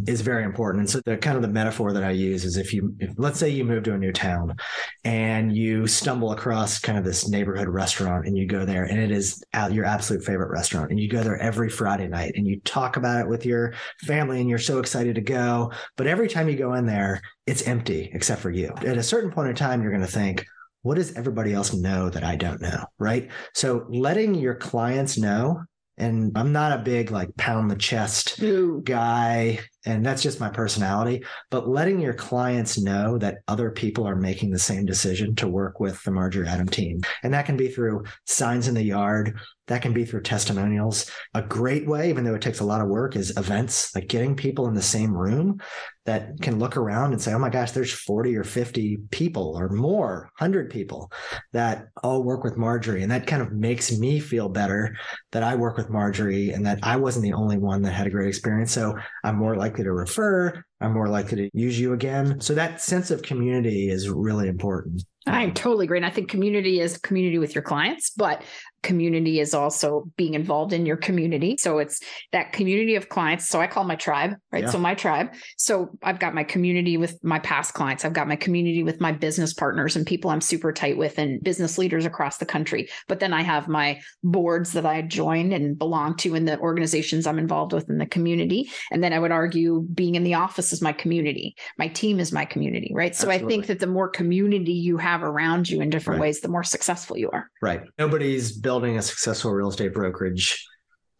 [0.07, 0.81] is very important.
[0.81, 3.39] And so the kind of the metaphor that I use is if you, if, let's
[3.39, 4.55] say you move to a new town
[5.03, 9.11] and you stumble across kind of this neighborhood restaurant and you go there and it
[9.11, 12.97] is your absolute favorite restaurant and you go there every Friday night and you talk
[12.97, 13.73] about it with your
[14.05, 15.71] family and you're so excited to go.
[15.97, 18.71] But every time you go in there, it's empty except for you.
[18.77, 20.45] At a certain point in time, you're going to think,
[20.81, 22.85] what does everybody else know that I don't know?
[22.97, 23.29] Right.
[23.53, 25.63] So letting your clients know
[25.99, 28.81] and I'm not a big like pound the chest Ooh.
[28.83, 34.15] guy and that's just my personality but letting your clients know that other people are
[34.15, 37.01] making the same decision to work with the marjorie adam team.
[37.23, 39.39] And that can be through signs in the yard.
[39.67, 41.11] That can be through testimonials.
[41.35, 44.35] A great way even though it takes a lot of work is events like getting
[44.35, 45.61] people in the same room
[46.05, 49.69] that can look around and say oh my gosh there's 40 or 50 people or
[49.69, 51.11] more 100 people
[51.53, 53.03] that all work with marjorie.
[53.03, 54.95] And that kind of makes me feel better
[55.31, 58.11] that i work with marjorie and that i wasn't the only one that had a
[58.11, 58.71] great experience.
[58.71, 60.63] So i'm more likely likely to refer.
[60.81, 62.39] I'm more likely to use you again.
[62.39, 65.03] So that sense of community is really important.
[65.27, 65.97] I totally agree.
[65.97, 68.41] And I think community is community with your clients, but
[68.81, 71.57] community is also being involved in your community.
[71.59, 71.99] So it's
[72.31, 73.49] that community of clients.
[73.49, 74.63] So I call my tribe, right?
[74.63, 74.69] Yeah.
[74.69, 75.33] So my tribe.
[75.57, 78.05] So I've got my community with my past clients.
[78.05, 81.43] I've got my community with my business partners and people I'm super tight with and
[81.43, 82.87] business leaders across the country.
[83.09, 87.27] But then I have my boards that I join and belong to in the organizations
[87.27, 88.69] I'm involved with in the community.
[88.91, 91.55] And then I would argue being in the office is my community.
[91.77, 93.15] My team is my community, right?
[93.15, 93.45] So Absolutely.
[93.45, 96.27] I think that the more community you have around you in different right.
[96.27, 97.49] ways, the more successful you are.
[97.61, 97.81] Right.
[97.97, 100.65] Nobody's building a successful real estate brokerage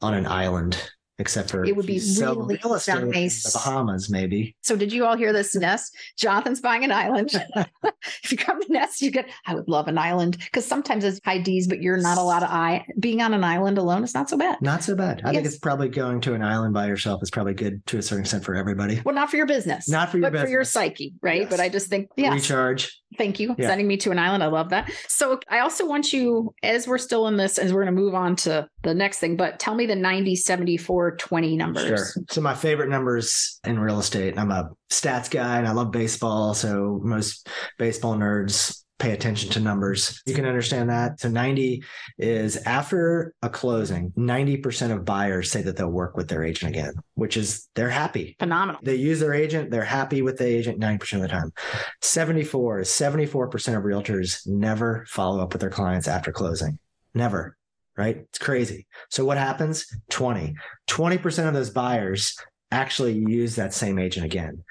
[0.02, 0.82] on an island
[1.20, 3.44] except for It would be really real estate in nice.
[3.44, 4.56] the Bahamas, maybe.
[4.62, 5.96] So did you all hear this, Nest?
[6.18, 7.32] Jonathan's buying an island.
[8.24, 9.28] if you come to Nest, you get.
[9.46, 12.52] I would love an island because sometimes it's high D's, but you're not allowed to.
[12.52, 14.62] I being on an island alone is not so bad.
[14.62, 15.22] Not so bad.
[15.24, 18.02] I think it's probably going to an island by yourself is probably good to a
[18.02, 19.02] certain extent for everybody.
[19.06, 21.42] Well, not for your business, Not for your but for your psyche, right?
[21.42, 21.50] Yes.
[21.50, 23.02] But I just think, yeah, Recharge.
[23.18, 23.68] thank you Yeah.
[23.68, 24.44] sending me to an island.
[24.44, 24.92] I love that.
[25.08, 28.16] So I also want you, as we're still in this, as we're going to move
[28.16, 31.88] on to the next thing, but tell me the 90, 74, 20 numbers.
[31.88, 32.24] Sure.
[32.30, 34.38] So my favorite numbers in real estate.
[34.38, 36.54] I'm a stats guy and I love baseball.
[36.54, 40.22] So most baseball nerds pay attention to numbers.
[40.26, 41.20] You can understand that.
[41.20, 41.84] So 90
[42.18, 46.94] is after a closing, 90% of buyers say that they'll work with their agent again,
[47.16, 48.36] which is they're happy.
[48.40, 48.82] Phenomenal.
[48.84, 51.54] They use their agent, they're happy with the agent 90% of the time.
[52.02, 56.78] 74 is 74% of realtors never follow up with their clients after closing.
[57.16, 57.58] Never,
[58.00, 58.18] right?
[58.18, 58.88] It's crazy.
[59.10, 59.86] So what happens?
[60.10, 60.56] 20.
[60.90, 62.38] 20% of those buyers
[62.72, 64.64] actually use that same agent again.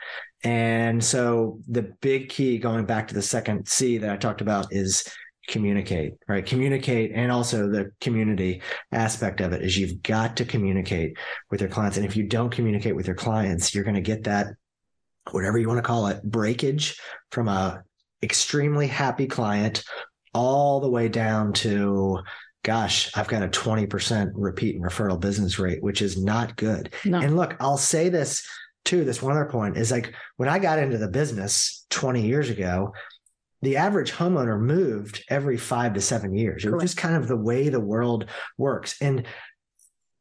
[0.44, 4.72] And so the big key going back to the second C that I talked about
[4.72, 5.06] is
[5.46, 6.44] communicate, right?
[6.44, 8.62] Communicate and also the community
[8.92, 11.18] aspect of it is you've got to communicate
[11.50, 11.98] with your clients.
[11.98, 14.46] And if you don't communicate with your clients, you're going to get that,
[15.32, 16.98] whatever you want to call it, breakage
[17.30, 17.82] from a
[18.22, 19.84] extremely happy client
[20.34, 22.20] all the way down to
[22.62, 26.92] gosh, I've got a 20% repeat and referral business rate, which is not good.
[27.04, 27.20] No.
[27.20, 28.46] And look, I'll say this
[28.84, 29.04] too.
[29.04, 32.92] This one other point is like when I got into the business 20 years ago,
[33.62, 36.64] the average homeowner moved every five to seven years.
[36.64, 36.82] It was Correct.
[36.82, 38.96] just kind of the way the world works.
[39.00, 39.26] And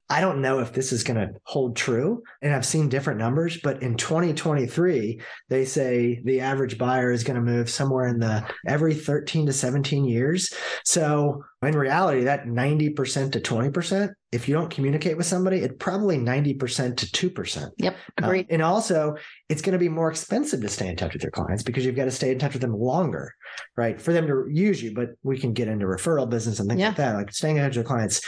[0.10, 2.24] I don't know if this is going to hold true.
[2.42, 7.36] And I've seen different numbers, but in 2023, they say the average buyer is going
[7.36, 10.54] to move somewhere in the every 13 to 17 years.
[10.86, 16.18] So in reality, that 90% to 20%, if you don't communicate with somebody, it's probably
[16.18, 17.70] 90% to 2%.
[17.78, 17.96] Yep.
[18.22, 19.16] Uh, and also,
[19.50, 21.96] it's going to be more expensive to stay in touch with your clients because you've
[21.96, 23.34] got to stay in touch with them longer,
[23.76, 24.02] right?
[24.02, 24.94] For them to use you.
[24.94, 26.90] But we can get into referral business and things Yeah.
[26.90, 27.16] like that.
[27.16, 28.22] Like staying in touch with clients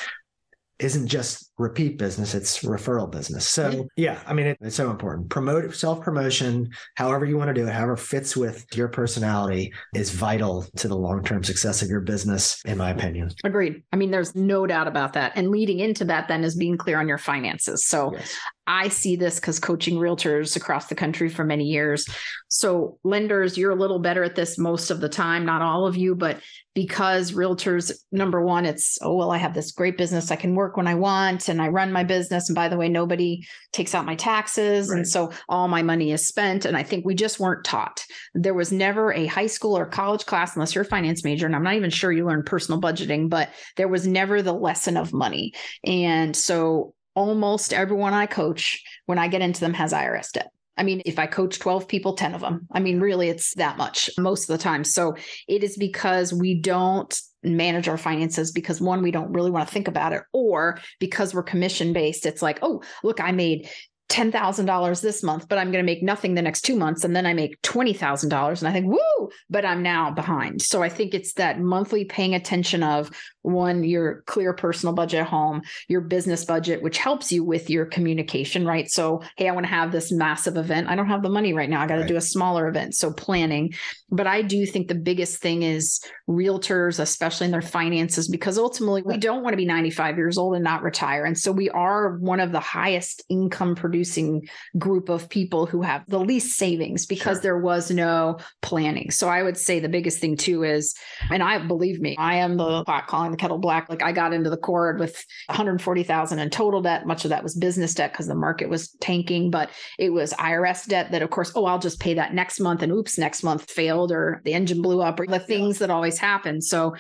[0.79, 3.47] isn't just repeat business, it's referral business.
[3.47, 4.13] So, Yeah.
[4.13, 5.29] yeah, I mean, it, it's so important.
[5.29, 10.09] Promote self promotion, however you want to do it, however fits with your personality is
[10.09, 13.29] vital to the long term success of your business, in my opinion.
[13.43, 13.83] Agreed.
[13.91, 15.33] I mean, there's no doubt about that.
[15.35, 17.85] And leading into that, then, is being clear on your finances.
[17.85, 18.35] So Yes.
[18.71, 22.07] I see this because coaching realtors across the country for many years.
[22.49, 25.97] So, lenders, you're a little better at this most of the time, not all of
[25.97, 26.39] you, but
[26.75, 30.29] because realtors, number one, it's, oh, well, I have this great business.
[30.29, 32.49] I can work when I want and I run my business.
[32.49, 34.89] And by the way, nobody takes out my taxes.
[34.89, 34.97] Right.
[34.97, 36.65] And so all my money is spent.
[36.65, 38.03] And I think we just weren't taught.
[38.33, 41.45] There was never a high school or college class, unless you're a finance major.
[41.45, 44.97] And I'm not even sure you learned personal budgeting, but there was never the lesson
[44.97, 45.53] of money.
[45.83, 50.51] And so almost everyone I coach, when I get into them, has IRS debt.
[50.77, 52.65] I mean, if I coach 12 people, 10 of them.
[52.71, 54.85] I mean, really, it's that much most of the time.
[54.85, 59.67] So it is because we don't manage our finances because one, we don't really want
[59.67, 62.25] to think about it, or because we're commission based.
[62.25, 63.69] It's like, oh, look, I made
[64.09, 67.03] $10,000 this month, but I'm going to make nothing the next two months.
[67.03, 68.59] And then I make $20,000.
[68.59, 70.61] And I think, woo, but I'm now behind.
[70.61, 73.11] So I think it's that monthly paying attention of
[73.43, 77.85] one, your clear personal budget at home, your business budget, which helps you with your
[77.85, 78.89] communication, right?
[78.89, 80.89] So, hey, I want to have this massive event.
[80.89, 81.81] I don't have the money right now.
[81.81, 82.07] I got to Right.
[82.07, 82.95] do a smaller event.
[82.95, 83.73] So planning.
[84.11, 89.03] But I do think the biggest thing is realtors, especially in their finances, because ultimately
[89.03, 91.25] we don't want to be 95 years old and not retire.
[91.25, 96.03] And so we are one of the highest income producing group of people who have
[96.07, 97.41] the least savings because Sure.
[97.41, 99.11] there was no planning.
[99.11, 100.95] So I would say the biggest thing too is,
[101.29, 103.89] and I believe me, I am the pot calling the kettle black.
[103.89, 107.05] Like I got into the cord with 140,000 in total debt.
[107.05, 110.87] Much of that was business debt because the market was tanking, but it was IRS
[110.87, 113.69] debt that of course, oh, I'll just pay that next month and oops, next month
[113.69, 116.61] failed or the engine blew up or the things that always happen.
[116.61, 116.95] So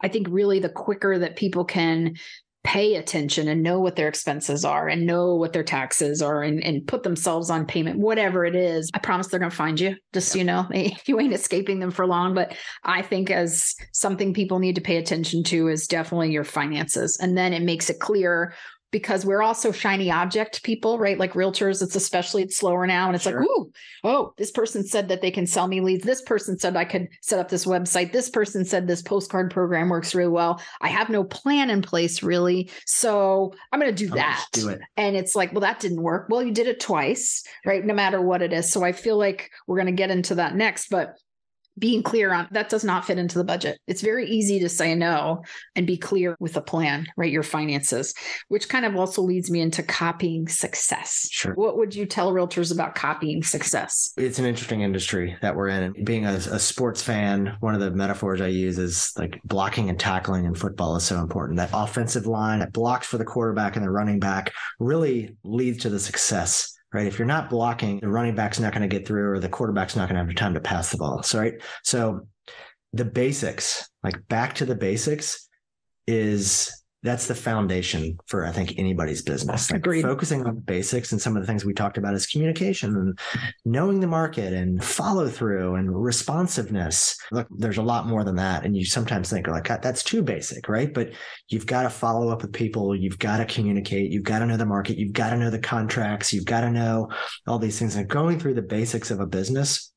[0.00, 2.14] I think really the quicker that people can
[2.64, 6.64] pay attention and know what their expenses are and know what their taxes are and,
[6.64, 9.96] and put themselves on payment, whatever it is, I promise they're going to find you.
[10.14, 10.66] Just, you know,
[11.06, 12.34] you ain't escaping them for long.
[12.34, 17.18] But I think as something people need to pay attention to is definitely your finances.
[17.20, 18.54] And then it makes it clear
[18.94, 21.18] because we're also shiny object people, right?
[21.18, 23.08] Like realtors, it's especially it's slower now.
[23.08, 23.40] And it's Sure.
[23.40, 23.72] like, ooh,
[24.04, 26.04] oh, this person said that they can sell me leads.
[26.04, 28.12] This person said I could set up this website.
[28.12, 30.62] This person said this postcard program works really well.
[30.80, 32.70] I have no plan in place really.
[32.86, 34.36] So I'm going to do oh, I'll that.
[34.52, 34.80] just do it.
[34.96, 36.28] And it's like, well, that didn't work.
[36.30, 37.84] Well, you did it twice, right?
[37.84, 38.70] No matter what it is.
[38.70, 40.88] So I feel like we're going to get into that next.
[40.88, 41.16] But
[41.78, 43.78] being clear on that does not fit into the budget.
[43.86, 45.42] It's very easy to say no
[45.74, 47.32] and be clear with a plan, right?
[47.32, 48.14] Your finances,
[48.48, 51.28] which kind of also leads me into copying success.
[51.30, 51.54] Sure.
[51.54, 54.12] What would you tell realtors about copying success?
[54.16, 56.04] It's an interesting industry that we're in.
[56.04, 59.98] Being a, a sports fan, one of the metaphors I use is like blocking and
[59.98, 61.56] tackling in football is so important.
[61.56, 65.90] That offensive line that blocks for the quarterback and the running back really leads to
[65.90, 67.06] the success right?
[67.06, 69.96] If you're not blocking, the running back's not going to get through or the quarterback's
[69.96, 71.22] not going to have the time to pass the ball.
[71.22, 71.54] So, right.
[71.82, 72.28] So
[72.92, 75.48] the basics, like back to the basics
[76.06, 79.70] is that's the foundation for I think anybody's business.
[79.70, 80.02] Like Agreed.
[80.02, 83.18] Focusing on the basics and some of the things we talked about is communication and
[83.66, 87.16] knowing the market and follow through and responsiveness.
[87.30, 90.68] Look, there's a lot more than that, and you sometimes think like that's too basic,
[90.68, 90.92] right?
[90.92, 91.12] But
[91.48, 92.96] you've got to follow up with people.
[92.96, 94.10] You've got to communicate.
[94.10, 94.96] You've got to know the market.
[94.96, 96.32] You've got to know the contracts.
[96.32, 97.10] You've got to know
[97.46, 97.96] all these things.
[97.96, 99.92] And going through the basics of a business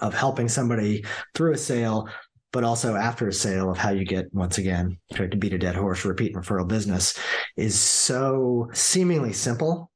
[0.00, 2.08] of helping somebody through a sale
[2.52, 5.76] but also after a sale of how you get once again to beat a dead
[5.76, 7.18] horse repeat referral business
[7.56, 9.90] is so seemingly simple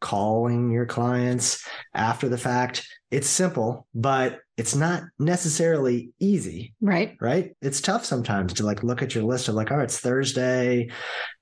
[0.00, 2.86] calling your clients after the fact.
[3.10, 7.16] It's simple but it's not necessarily easy right.
[7.20, 7.54] right?
[7.60, 10.90] It's tough sometimes to like look at your list of like oh it's thursday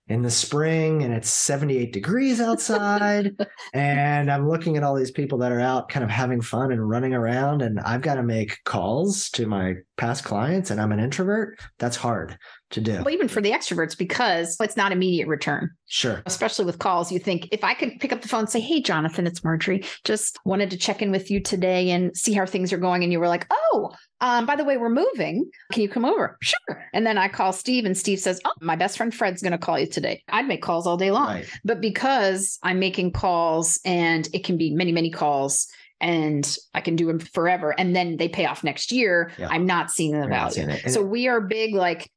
[0.09, 3.37] in the spring and it's 78 degrees outside.
[3.75, 6.89] And i'm looking at all these people that are out kind of having fun and
[6.89, 11.01] running around and i've got to make calls to my past clients and i'm an
[11.01, 11.61] introvert.
[11.79, 12.39] That's hard
[12.71, 16.79] to do well even for the extroverts because it's not immediate return sure especially with
[16.79, 19.43] calls you think if i could pick up the phone and say hey jonathan it's
[19.43, 23.03] marjorie just wanted to check in with you today and see how things are going
[23.03, 25.49] and you were like oh um, by the way, we're moving.
[25.73, 26.37] Can you come over?
[26.43, 26.85] Sure.
[26.93, 29.59] And then I call Steve, and Steve says, Oh, my best friend Fred's going to
[29.59, 30.23] call you today.
[30.29, 31.29] I'd make calls all day long.
[31.29, 31.51] Right.
[31.65, 35.69] But because I'm making calls and it can be many, many calls
[36.01, 39.49] and I can do them forever and then they pay off next year, yeah.
[39.51, 40.69] I'm not seeing the value.
[40.89, 42.11] So we are big, like,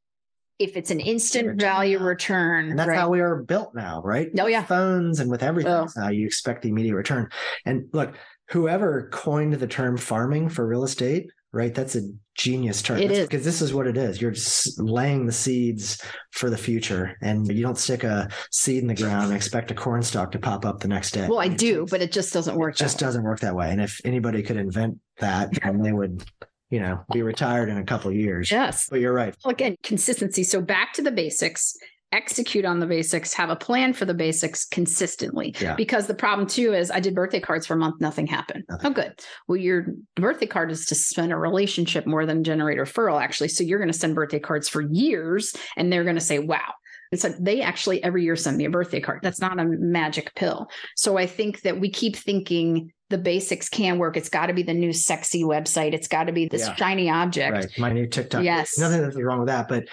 [0.62, 1.60] if it's an instant return.
[1.60, 2.70] value return.
[2.70, 2.98] And that's right?
[2.98, 4.30] how we are built now, right?
[4.40, 4.64] Oh, yeah.
[4.64, 5.88] Phones and with everything oh.
[5.96, 7.30] now, you expect the immediate return.
[7.66, 8.16] And look,
[8.50, 11.74] whoever coined the term farming for real estate right?
[11.74, 12.02] That's a
[12.36, 13.00] genius term.
[13.00, 13.28] It That's is.
[13.28, 14.22] because this is what it is.
[14.22, 18.88] You're just laying the seeds for the future, and you don't stick a seed in
[18.88, 21.28] the ground and expect a corn stalk to pop up the next day.
[21.28, 22.76] Well, I do, but it just doesn't work.
[22.76, 23.70] It just doesn't work that way.
[23.70, 26.24] And if anybody could invent that, then they would.
[26.72, 28.50] You know, be retired in a couple years.
[28.50, 28.88] Yes.
[28.90, 29.36] But you're right.
[29.46, 30.44] Well, again, consistency.
[30.44, 31.76] So back to the basics
[32.12, 35.56] execute on the basics, have a plan for the basics consistently.
[35.60, 35.76] Yeah.
[35.76, 38.66] Because the problem too is I did birthday cards for a month, nothing happened.
[38.70, 38.92] Nothing.
[38.92, 39.20] Oh, good.
[39.48, 43.48] Well, your birthday card is to spend a relationship more than generate referral, actually.
[43.48, 46.74] So you're going to send birthday cards for years and they're going to say, wow.
[47.12, 49.20] It's like they actually every year send me a birthday card.
[49.22, 50.68] That's not a magic pill.
[50.96, 54.18] So I think that we keep thinking the basics can work.
[54.18, 55.94] It's got to be the new sexy website.
[55.94, 56.76] It's got to be this yeah.
[56.76, 57.54] shiny object.
[57.54, 57.68] Right.
[57.78, 58.44] My new TikTok.
[58.44, 58.78] Yes.
[58.80, 59.68] Nothing that's wrong with that.
[59.68, 59.86] But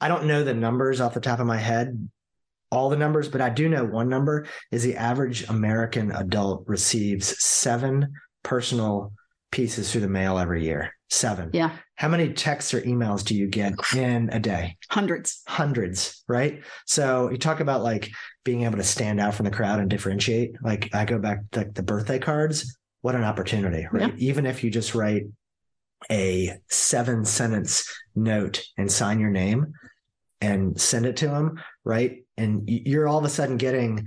[0.00, 2.08] I don't know the numbers off the top of my head,
[2.70, 7.36] all the numbers, but I do know one number is the average American adult receives
[7.44, 8.12] seven
[8.42, 9.12] personal
[9.50, 10.94] pieces through the mail every year.
[11.10, 11.50] Seven.
[11.52, 11.70] Yeah.
[11.94, 14.76] How many texts or emails do you get in a day?
[14.90, 15.42] Hundreds.
[15.46, 16.64] Hundreds, right?
[16.86, 18.10] So you talk about like
[18.44, 20.62] being able to stand out from the crowd and differentiate.
[20.62, 22.76] Like I go back to the birthday cards.
[23.00, 24.16] What an opportunity, right?
[24.16, 24.30] Yeah.
[24.30, 25.24] Even if you just write
[26.10, 29.74] a seven sentence note and sign your name,
[30.44, 32.24] and send it to them, right?
[32.36, 34.06] And you're all of a sudden getting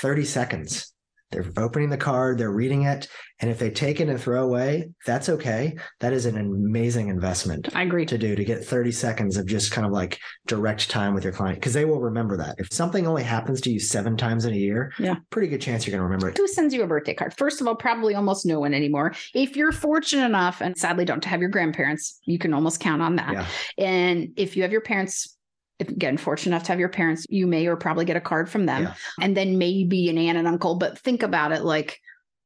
[0.00, 0.92] 30 seconds.
[1.30, 3.08] They're opening the card, they're reading it.
[3.40, 5.76] And if they take it and throw away, that's okay.
[6.00, 7.68] That is an amazing investment.
[7.74, 8.04] I agree.
[8.06, 11.32] To do to get 30 seconds of just kind of like direct time with your
[11.32, 12.56] client because they will remember that.
[12.58, 15.86] If something only happens to you seven times in a year, yeah, pretty good chance
[15.86, 16.36] you're going to remember it.
[16.36, 17.34] Who sends you a birthday card?
[17.36, 19.14] First of all, probably almost no one anymore.
[19.34, 23.16] If you're fortunate enough and sadly don't have your grandparents, you can almost count on
[23.16, 23.32] that.
[23.32, 23.46] Yeah.
[23.78, 25.32] And if you have your parents if
[25.80, 28.66] again fortunate enough to have your parents you may or probably get a card from
[28.66, 28.94] them yeah.
[29.20, 32.00] and then maybe an aunt and uncle but think about it like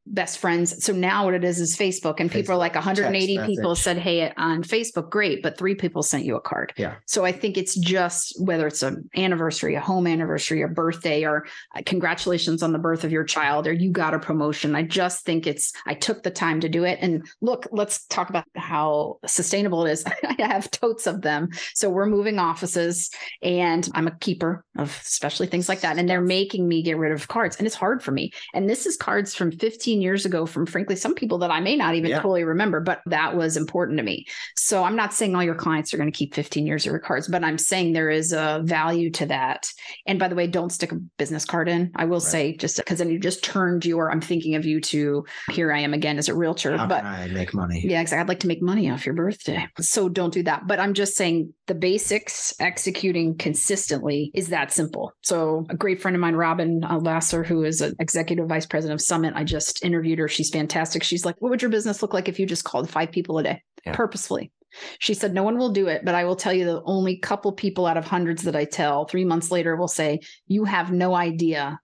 [0.06, 0.84] best friends.
[0.84, 3.98] So now what it is is Facebook, and Facebook, people are like 180 people said,
[3.98, 6.72] "Hey, on Facebook, great," but three people sent you a card.
[6.76, 6.96] Yeah.
[7.06, 11.46] So I think it's just whether it's an anniversary, a home anniversary, a birthday, or
[11.74, 14.74] uh, congratulations on the birth of your child, or you got a promotion.
[14.74, 16.98] I just think it's I took the time to do it.
[17.00, 20.04] And look, let's talk about how sustainable it is.
[20.24, 21.48] I have totes of them.
[21.74, 23.10] So we're moving offices,
[23.42, 27.12] and I'm a keeper of especially things like that, and they're making me get rid
[27.12, 28.32] of cards, and it's hard for me.
[28.52, 31.60] And this is cards from 15 15 years ago from frankly some people that I
[31.60, 32.16] may not even Yeah.
[32.16, 34.26] totally remember, but that was important to me.
[34.56, 36.98] So I'm not saying all your clients are going to keep 15 years of your
[36.98, 39.68] cards, but I'm saying there is a value to that.
[40.06, 41.92] And by the way, don't stick a business card in.
[41.94, 42.22] I will Right.
[42.22, 45.80] say just because then you just turned your I'm thinking of you to here I
[45.80, 46.76] am again as a realtor.
[46.76, 47.80] How but I make money?
[47.86, 48.22] yeah, exactly.
[48.22, 49.66] I'd like to make money off your birthday.
[49.80, 50.66] So don't do that.
[50.66, 55.12] But I'm just saying the basics, executing consistently is that simple.
[55.22, 59.00] So a great friend of mine, Robin uh, Lasser, who is an executive vice president
[59.00, 60.28] of Summit, I just interviewed her.
[60.28, 61.02] She's fantastic.
[61.02, 63.42] She's like, what would your business look like if you just called five people a
[63.42, 63.94] day Yeah.
[63.94, 64.50] purposefully?
[64.98, 67.52] She said, no one will do it, but I will tell you the only couple
[67.52, 70.18] people out of hundreds that I tell three months later will say,
[70.48, 71.78] you have no idea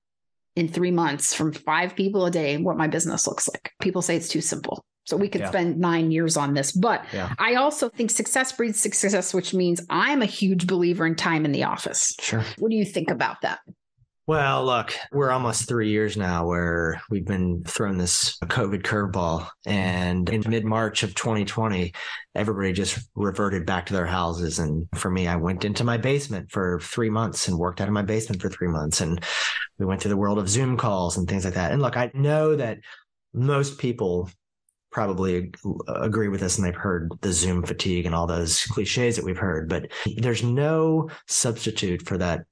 [0.56, 3.70] in three months from five people a day what my business looks like.
[3.80, 4.84] People say it's too simple.
[5.04, 5.48] So we could Yeah.
[5.50, 6.72] spend nine years on this.
[6.72, 7.32] But Yeah.
[7.38, 11.52] I also think success breeds success, which means I'm a huge believer in time in
[11.52, 12.12] the office.
[12.20, 12.44] Sure.
[12.58, 13.60] What do you think about that?
[14.30, 19.48] Well, look, we're almost three years now where we've been thrown this COVID curveball.
[19.66, 21.92] And in mid March of 2020,
[22.36, 24.60] everybody just reverted back to their houses.
[24.60, 27.92] And for me, I went into my basement for three months and worked out of
[27.92, 29.00] my basement for three months.
[29.00, 29.20] And
[29.80, 31.72] we went through the world of Zoom calls and things like that.
[31.72, 32.78] And look, I know that
[33.34, 34.30] most people
[34.92, 35.52] probably
[35.88, 39.38] agree with us and they've heard the Zoom fatigue and all those cliches that we've
[39.38, 42.44] heard, but there's no substitute for that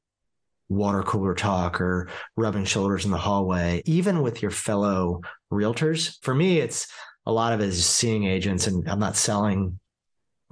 [0.68, 6.18] water cooler talk or rubbing shoulders in the hallway, even with your fellow realtors.
[6.22, 6.88] For me, it's
[7.26, 9.78] a lot of it is seeing agents, and I'm not selling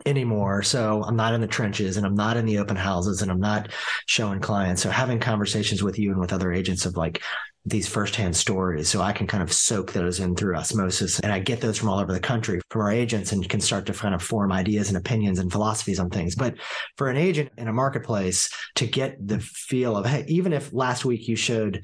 [0.04, 0.62] anymore.
[0.62, 3.40] So I'm not in the trenches and I'm not in the open houses and I'm
[3.40, 3.72] not
[4.04, 4.82] showing clients.
[4.82, 7.22] So having conversations with you and with other agents of like
[7.66, 8.88] these firsthand stories.
[8.88, 11.18] So I can kind of soak those in through osmosis.
[11.20, 13.86] And I get those from all over the country from our agents and can start
[13.86, 16.36] to kind of form ideas and opinions and philosophies on things.
[16.36, 16.54] But
[16.96, 21.04] for an agent in a marketplace to get the feel of, hey, even if last
[21.04, 21.82] week you showed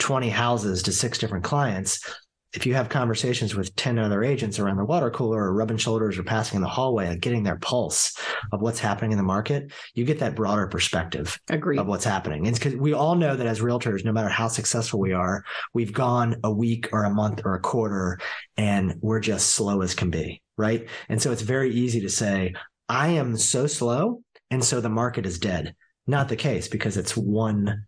[0.00, 2.04] 20 houses to six different clients,
[2.54, 6.18] if you have conversations with 10 other agents around the water cooler or rubbing shoulders
[6.18, 8.16] or passing in the hallway and getting their pulse
[8.52, 11.78] of what's happening in the market, you get that broader perspective Agreed.
[11.78, 12.46] of what's happening.
[12.46, 15.92] It's because we all know that as realtors, no matter how successful we are, we've
[15.92, 18.18] gone a week or a month or a quarter
[18.56, 20.42] and we're just slow as can be.
[20.58, 20.88] Right.
[21.08, 22.54] And so it's very easy to say,
[22.88, 24.22] I am so slow.
[24.50, 25.74] And so the market is dead.
[26.06, 27.86] Not the case because it's one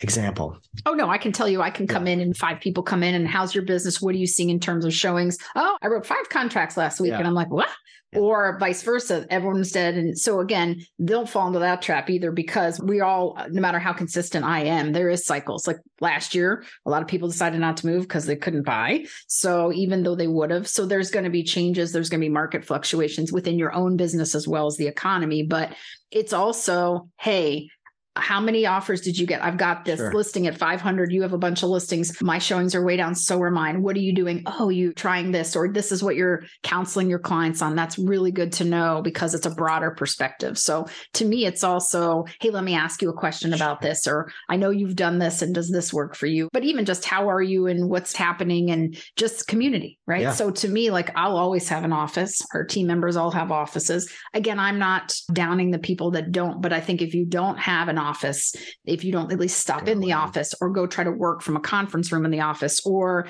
[0.00, 0.58] example.
[0.86, 3.14] Oh no, I can tell you I can come in and five people come in
[3.14, 4.00] and how's your business?
[4.00, 5.38] What are you seeing in terms of showings?
[5.54, 7.18] Oh, I wrote five contracts last week Yeah.
[7.18, 7.68] and I'm like, what?
[8.12, 8.20] Yeah.
[8.20, 9.94] Or vice versa, everyone's dead.
[9.96, 13.92] And so again, don't fall into that trap either because we all, no matter how
[13.92, 15.66] consistent I am, there is cycles.
[15.66, 19.06] Like last year, a lot of people decided not to move because they couldn't buy.
[19.26, 22.24] So even though they would have, so there's going to be changes, there's going to
[22.24, 25.42] be market fluctuations within your own business as well as the economy.
[25.42, 25.74] But
[26.12, 27.68] it's also, hey,
[28.16, 29.42] how many offers did you get?
[29.42, 30.12] I've got this Sure.
[30.12, 31.10] listing at 500.
[31.12, 32.20] You have a bunch of listings.
[32.22, 33.14] My showings are way down.
[33.14, 33.82] So are mine.
[33.82, 34.42] What are you doing?
[34.46, 37.74] Oh, you trying this, or this is what you're counseling your clients on.
[37.74, 40.58] That's really good to know because it's a broader perspective.
[40.58, 44.30] So to me, it's also, hey, let me ask you a question about this, or
[44.48, 46.48] I know you've done this and does this work for you?
[46.52, 50.22] But even just how are you and what's happening and just community, right?
[50.22, 50.32] Yeah.
[50.32, 52.40] So to me, like I'll always have an office.
[52.54, 54.10] Our team members all have offices.
[54.34, 57.88] Again, I'm not downing the people that don't, but I think if you don't have
[57.88, 61.10] an office, if you don't at least stop in the office or go try to
[61.10, 63.26] work from a conference room in the office or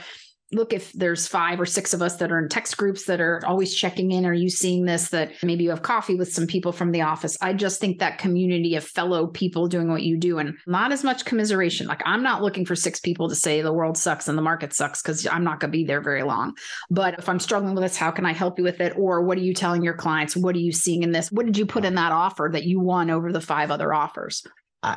[0.55, 3.41] look if there's five or six of us that are in text groups that are
[3.47, 5.09] always checking in are you seeing this?
[5.09, 7.37] that maybe you have coffee with some people from the office.
[7.41, 11.05] I just think that community of fellow people doing what you do and not as
[11.05, 11.87] much commiseration.
[11.87, 14.73] Like i'm not looking for six people to say the world sucks and the market
[14.73, 16.55] sucks because i'm not going to be there very long.
[16.91, 18.95] But if i'm struggling with this how can i help you with it?
[18.97, 20.37] Or what are you telling your clients?
[20.37, 21.31] What are you seeing in this?
[21.31, 24.45] What did you put in that offer that you won over the five other offers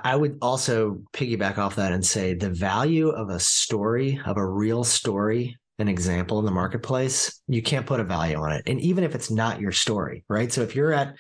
[0.04, 4.46] I would also piggyback off that and say the value of a story, of a
[4.46, 8.64] real story, an example in the marketplace, you can't put a value on it.
[8.68, 10.52] And even if it's not your story, right?
[10.52, 11.16] So if you're at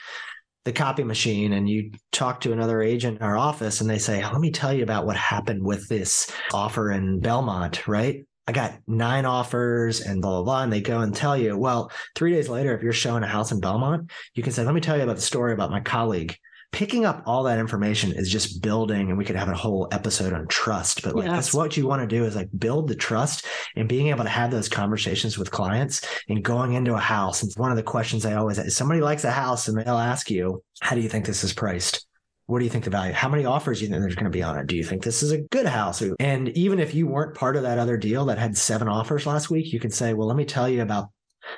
[0.65, 4.21] the copy machine and you talk to another agent in our office and they say,
[4.23, 8.25] let me tell you about what happened with this offer in Belmont, right?
[8.47, 10.63] I got nine offers and blah, blah, blah.
[10.63, 13.51] And they go and tell you, well, three days later, if you're showing a house
[13.51, 16.35] in Belmont, you can say, let me tell you about the story about my colleague
[16.71, 20.33] picking up all that information is just building and we could have a whole episode
[20.33, 21.33] on trust but like Yes.
[21.35, 23.45] that's what you want to do is like build the trust
[23.75, 27.41] and being able to have those conversations with clients and going into a house.
[27.41, 30.29] And one of the questions i always if somebody likes a house and they'll ask
[30.29, 32.05] you how do you think this is priced?
[32.47, 34.37] What do you think the value how many offers do you think there's going to
[34.37, 34.67] be on it?
[34.67, 36.01] Do you think this is a good house?
[36.19, 39.49] And even if you weren't part of that other deal that had seven offers last
[39.49, 41.09] week you can say well let me tell you about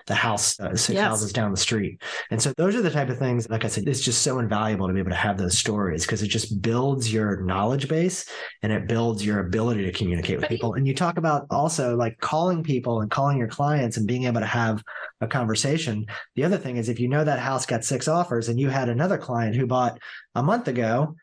[0.07, 1.07] the house uh, six Yes.
[1.07, 2.01] houses down the street.
[2.31, 4.87] And so those are the type of things, like I said, it's just so invaluable
[4.87, 8.25] to be able to have those stories because it just builds your knowledge base
[8.63, 10.73] and it builds your ability to communicate with people.
[10.73, 14.39] And you talk about also like calling people and calling your clients and being able
[14.41, 14.83] to have
[15.21, 16.05] a conversation.
[16.35, 18.89] The other thing is if you know that house got six offers and you had
[18.89, 19.99] another client who bought
[20.35, 21.15] a month ago,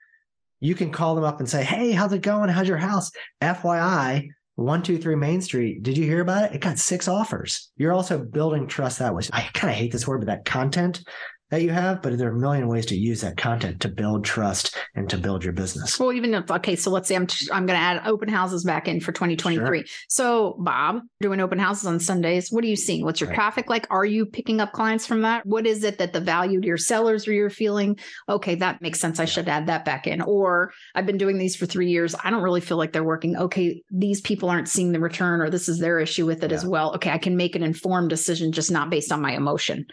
[0.61, 2.49] you can call them up and say, Hey, how's it going?
[2.49, 3.11] How's your house?
[3.43, 5.83] FYI, 123 Main Street.
[5.83, 6.55] Did you hear about it?
[6.55, 7.71] It got six offers.
[7.77, 9.23] You're also building trust that way.
[9.33, 11.03] I kind of hate this word, but that content
[11.51, 14.25] that you have, but there are a million ways to use that content to build
[14.25, 15.99] trust and to build your business.
[15.99, 18.89] Well, even if okay, so let's say I'm I'm going to add open houses back
[18.89, 19.85] in for 2023.
[20.09, 22.51] So, Bob, doing open houses on Sundays.
[22.51, 23.05] What are you seeing?
[23.05, 23.37] What's your Right.
[23.37, 23.87] traffic like?
[23.91, 25.47] Are you picking up clients from that?
[25.47, 27.99] What is it that the value to your sellers or you're feeling?
[28.29, 29.21] Okay, that makes sense.
[29.21, 30.23] I should add that back in.
[30.23, 32.15] Or I've been doing these for three years.
[32.25, 33.37] I don't really feel like they're working.
[33.37, 36.67] Okay, these people aren't seeing the return, or this is their issue with it as
[36.67, 36.95] well.
[36.97, 39.87] Okay, I can make an informed decision, just not based on my emotion.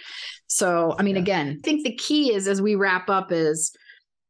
[0.47, 1.21] So, I mean, Yeah.
[1.21, 3.75] again, I think the key is as we wrap up is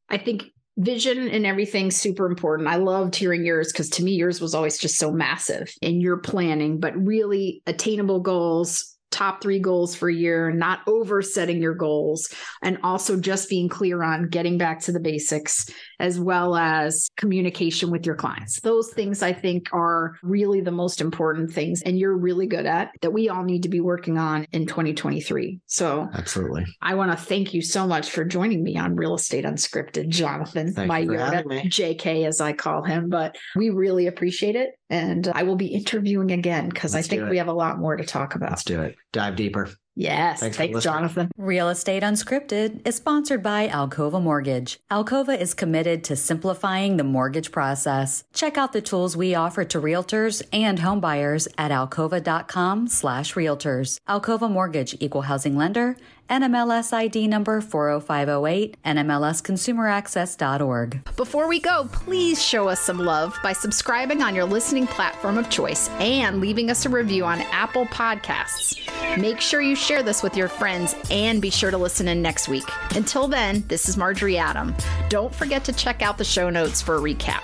[0.10, 0.46] I think
[0.78, 2.68] vision and everything's super important.
[2.68, 6.18] I loved hearing yours because to me, yours was always just so massive in your
[6.18, 11.76] planning, but really attainable goals, top three goals for a year, not over setting your
[11.76, 12.28] goals,
[12.62, 17.92] and also just being clear on getting back to the basics as well as communication
[17.92, 18.60] with your clients.
[18.62, 22.90] Those things I think are really the most important things, and you're really good at
[23.02, 25.60] that we all need to be working on in 2023.
[25.68, 26.66] So Absolutely.
[26.82, 30.74] I want to thank you so much for joining me on Real Estate Unscripted, Jonathan,
[30.74, 31.44] Thank my Yoda.
[31.66, 33.10] JK as I call him.
[33.10, 34.72] But we really appreciate it.
[34.94, 38.06] And I will be interviewing again because I think we have a lot more to
[38.06, 38.52] talk about.
[38.52, 38.96] Let's do it.
[39.12, 39.72] Dive deeper.
[39.96, 40.40] Yes.
[40.40, 40.84] Thanks Thanks.
[40.84, 41.32] Jonathan.
[41.36, 44.80] Real Estate Unscripted is sponsored by Alcova Mortgage.
[44.92, 48.24] Alcova is committed to simplifying the mortgage process.
[48.34, 53.98] Check out the tools we offer to realtors and homebuyers at alcova.com slash realtors.
[54.08, 55.96] Alcova Mortgage, equal housing lender,
[56.30, 61.16] NMLS ID number 40508, NMLSconsumeraccess.org.
[61.16, 65.50] Before we go, please show us some love by subscribing on your listening platform of
[65.50, 68.80] choice and leaving us a review on Apple Podcasts.
[69.20, 72.48] Make sure you share this with your friends and be sure to listen in next
[72.48, 72.64] week.
[72.96, 74.74] Until then, this is Marjorie Adam.
[75.10, 77.42] Don't forget to check out the show notes for a recap.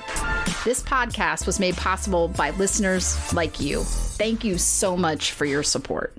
[0.63, 3.83] This podcast was made possible by listeners like you.
[3.83, 6.15] Thank you so much for your support.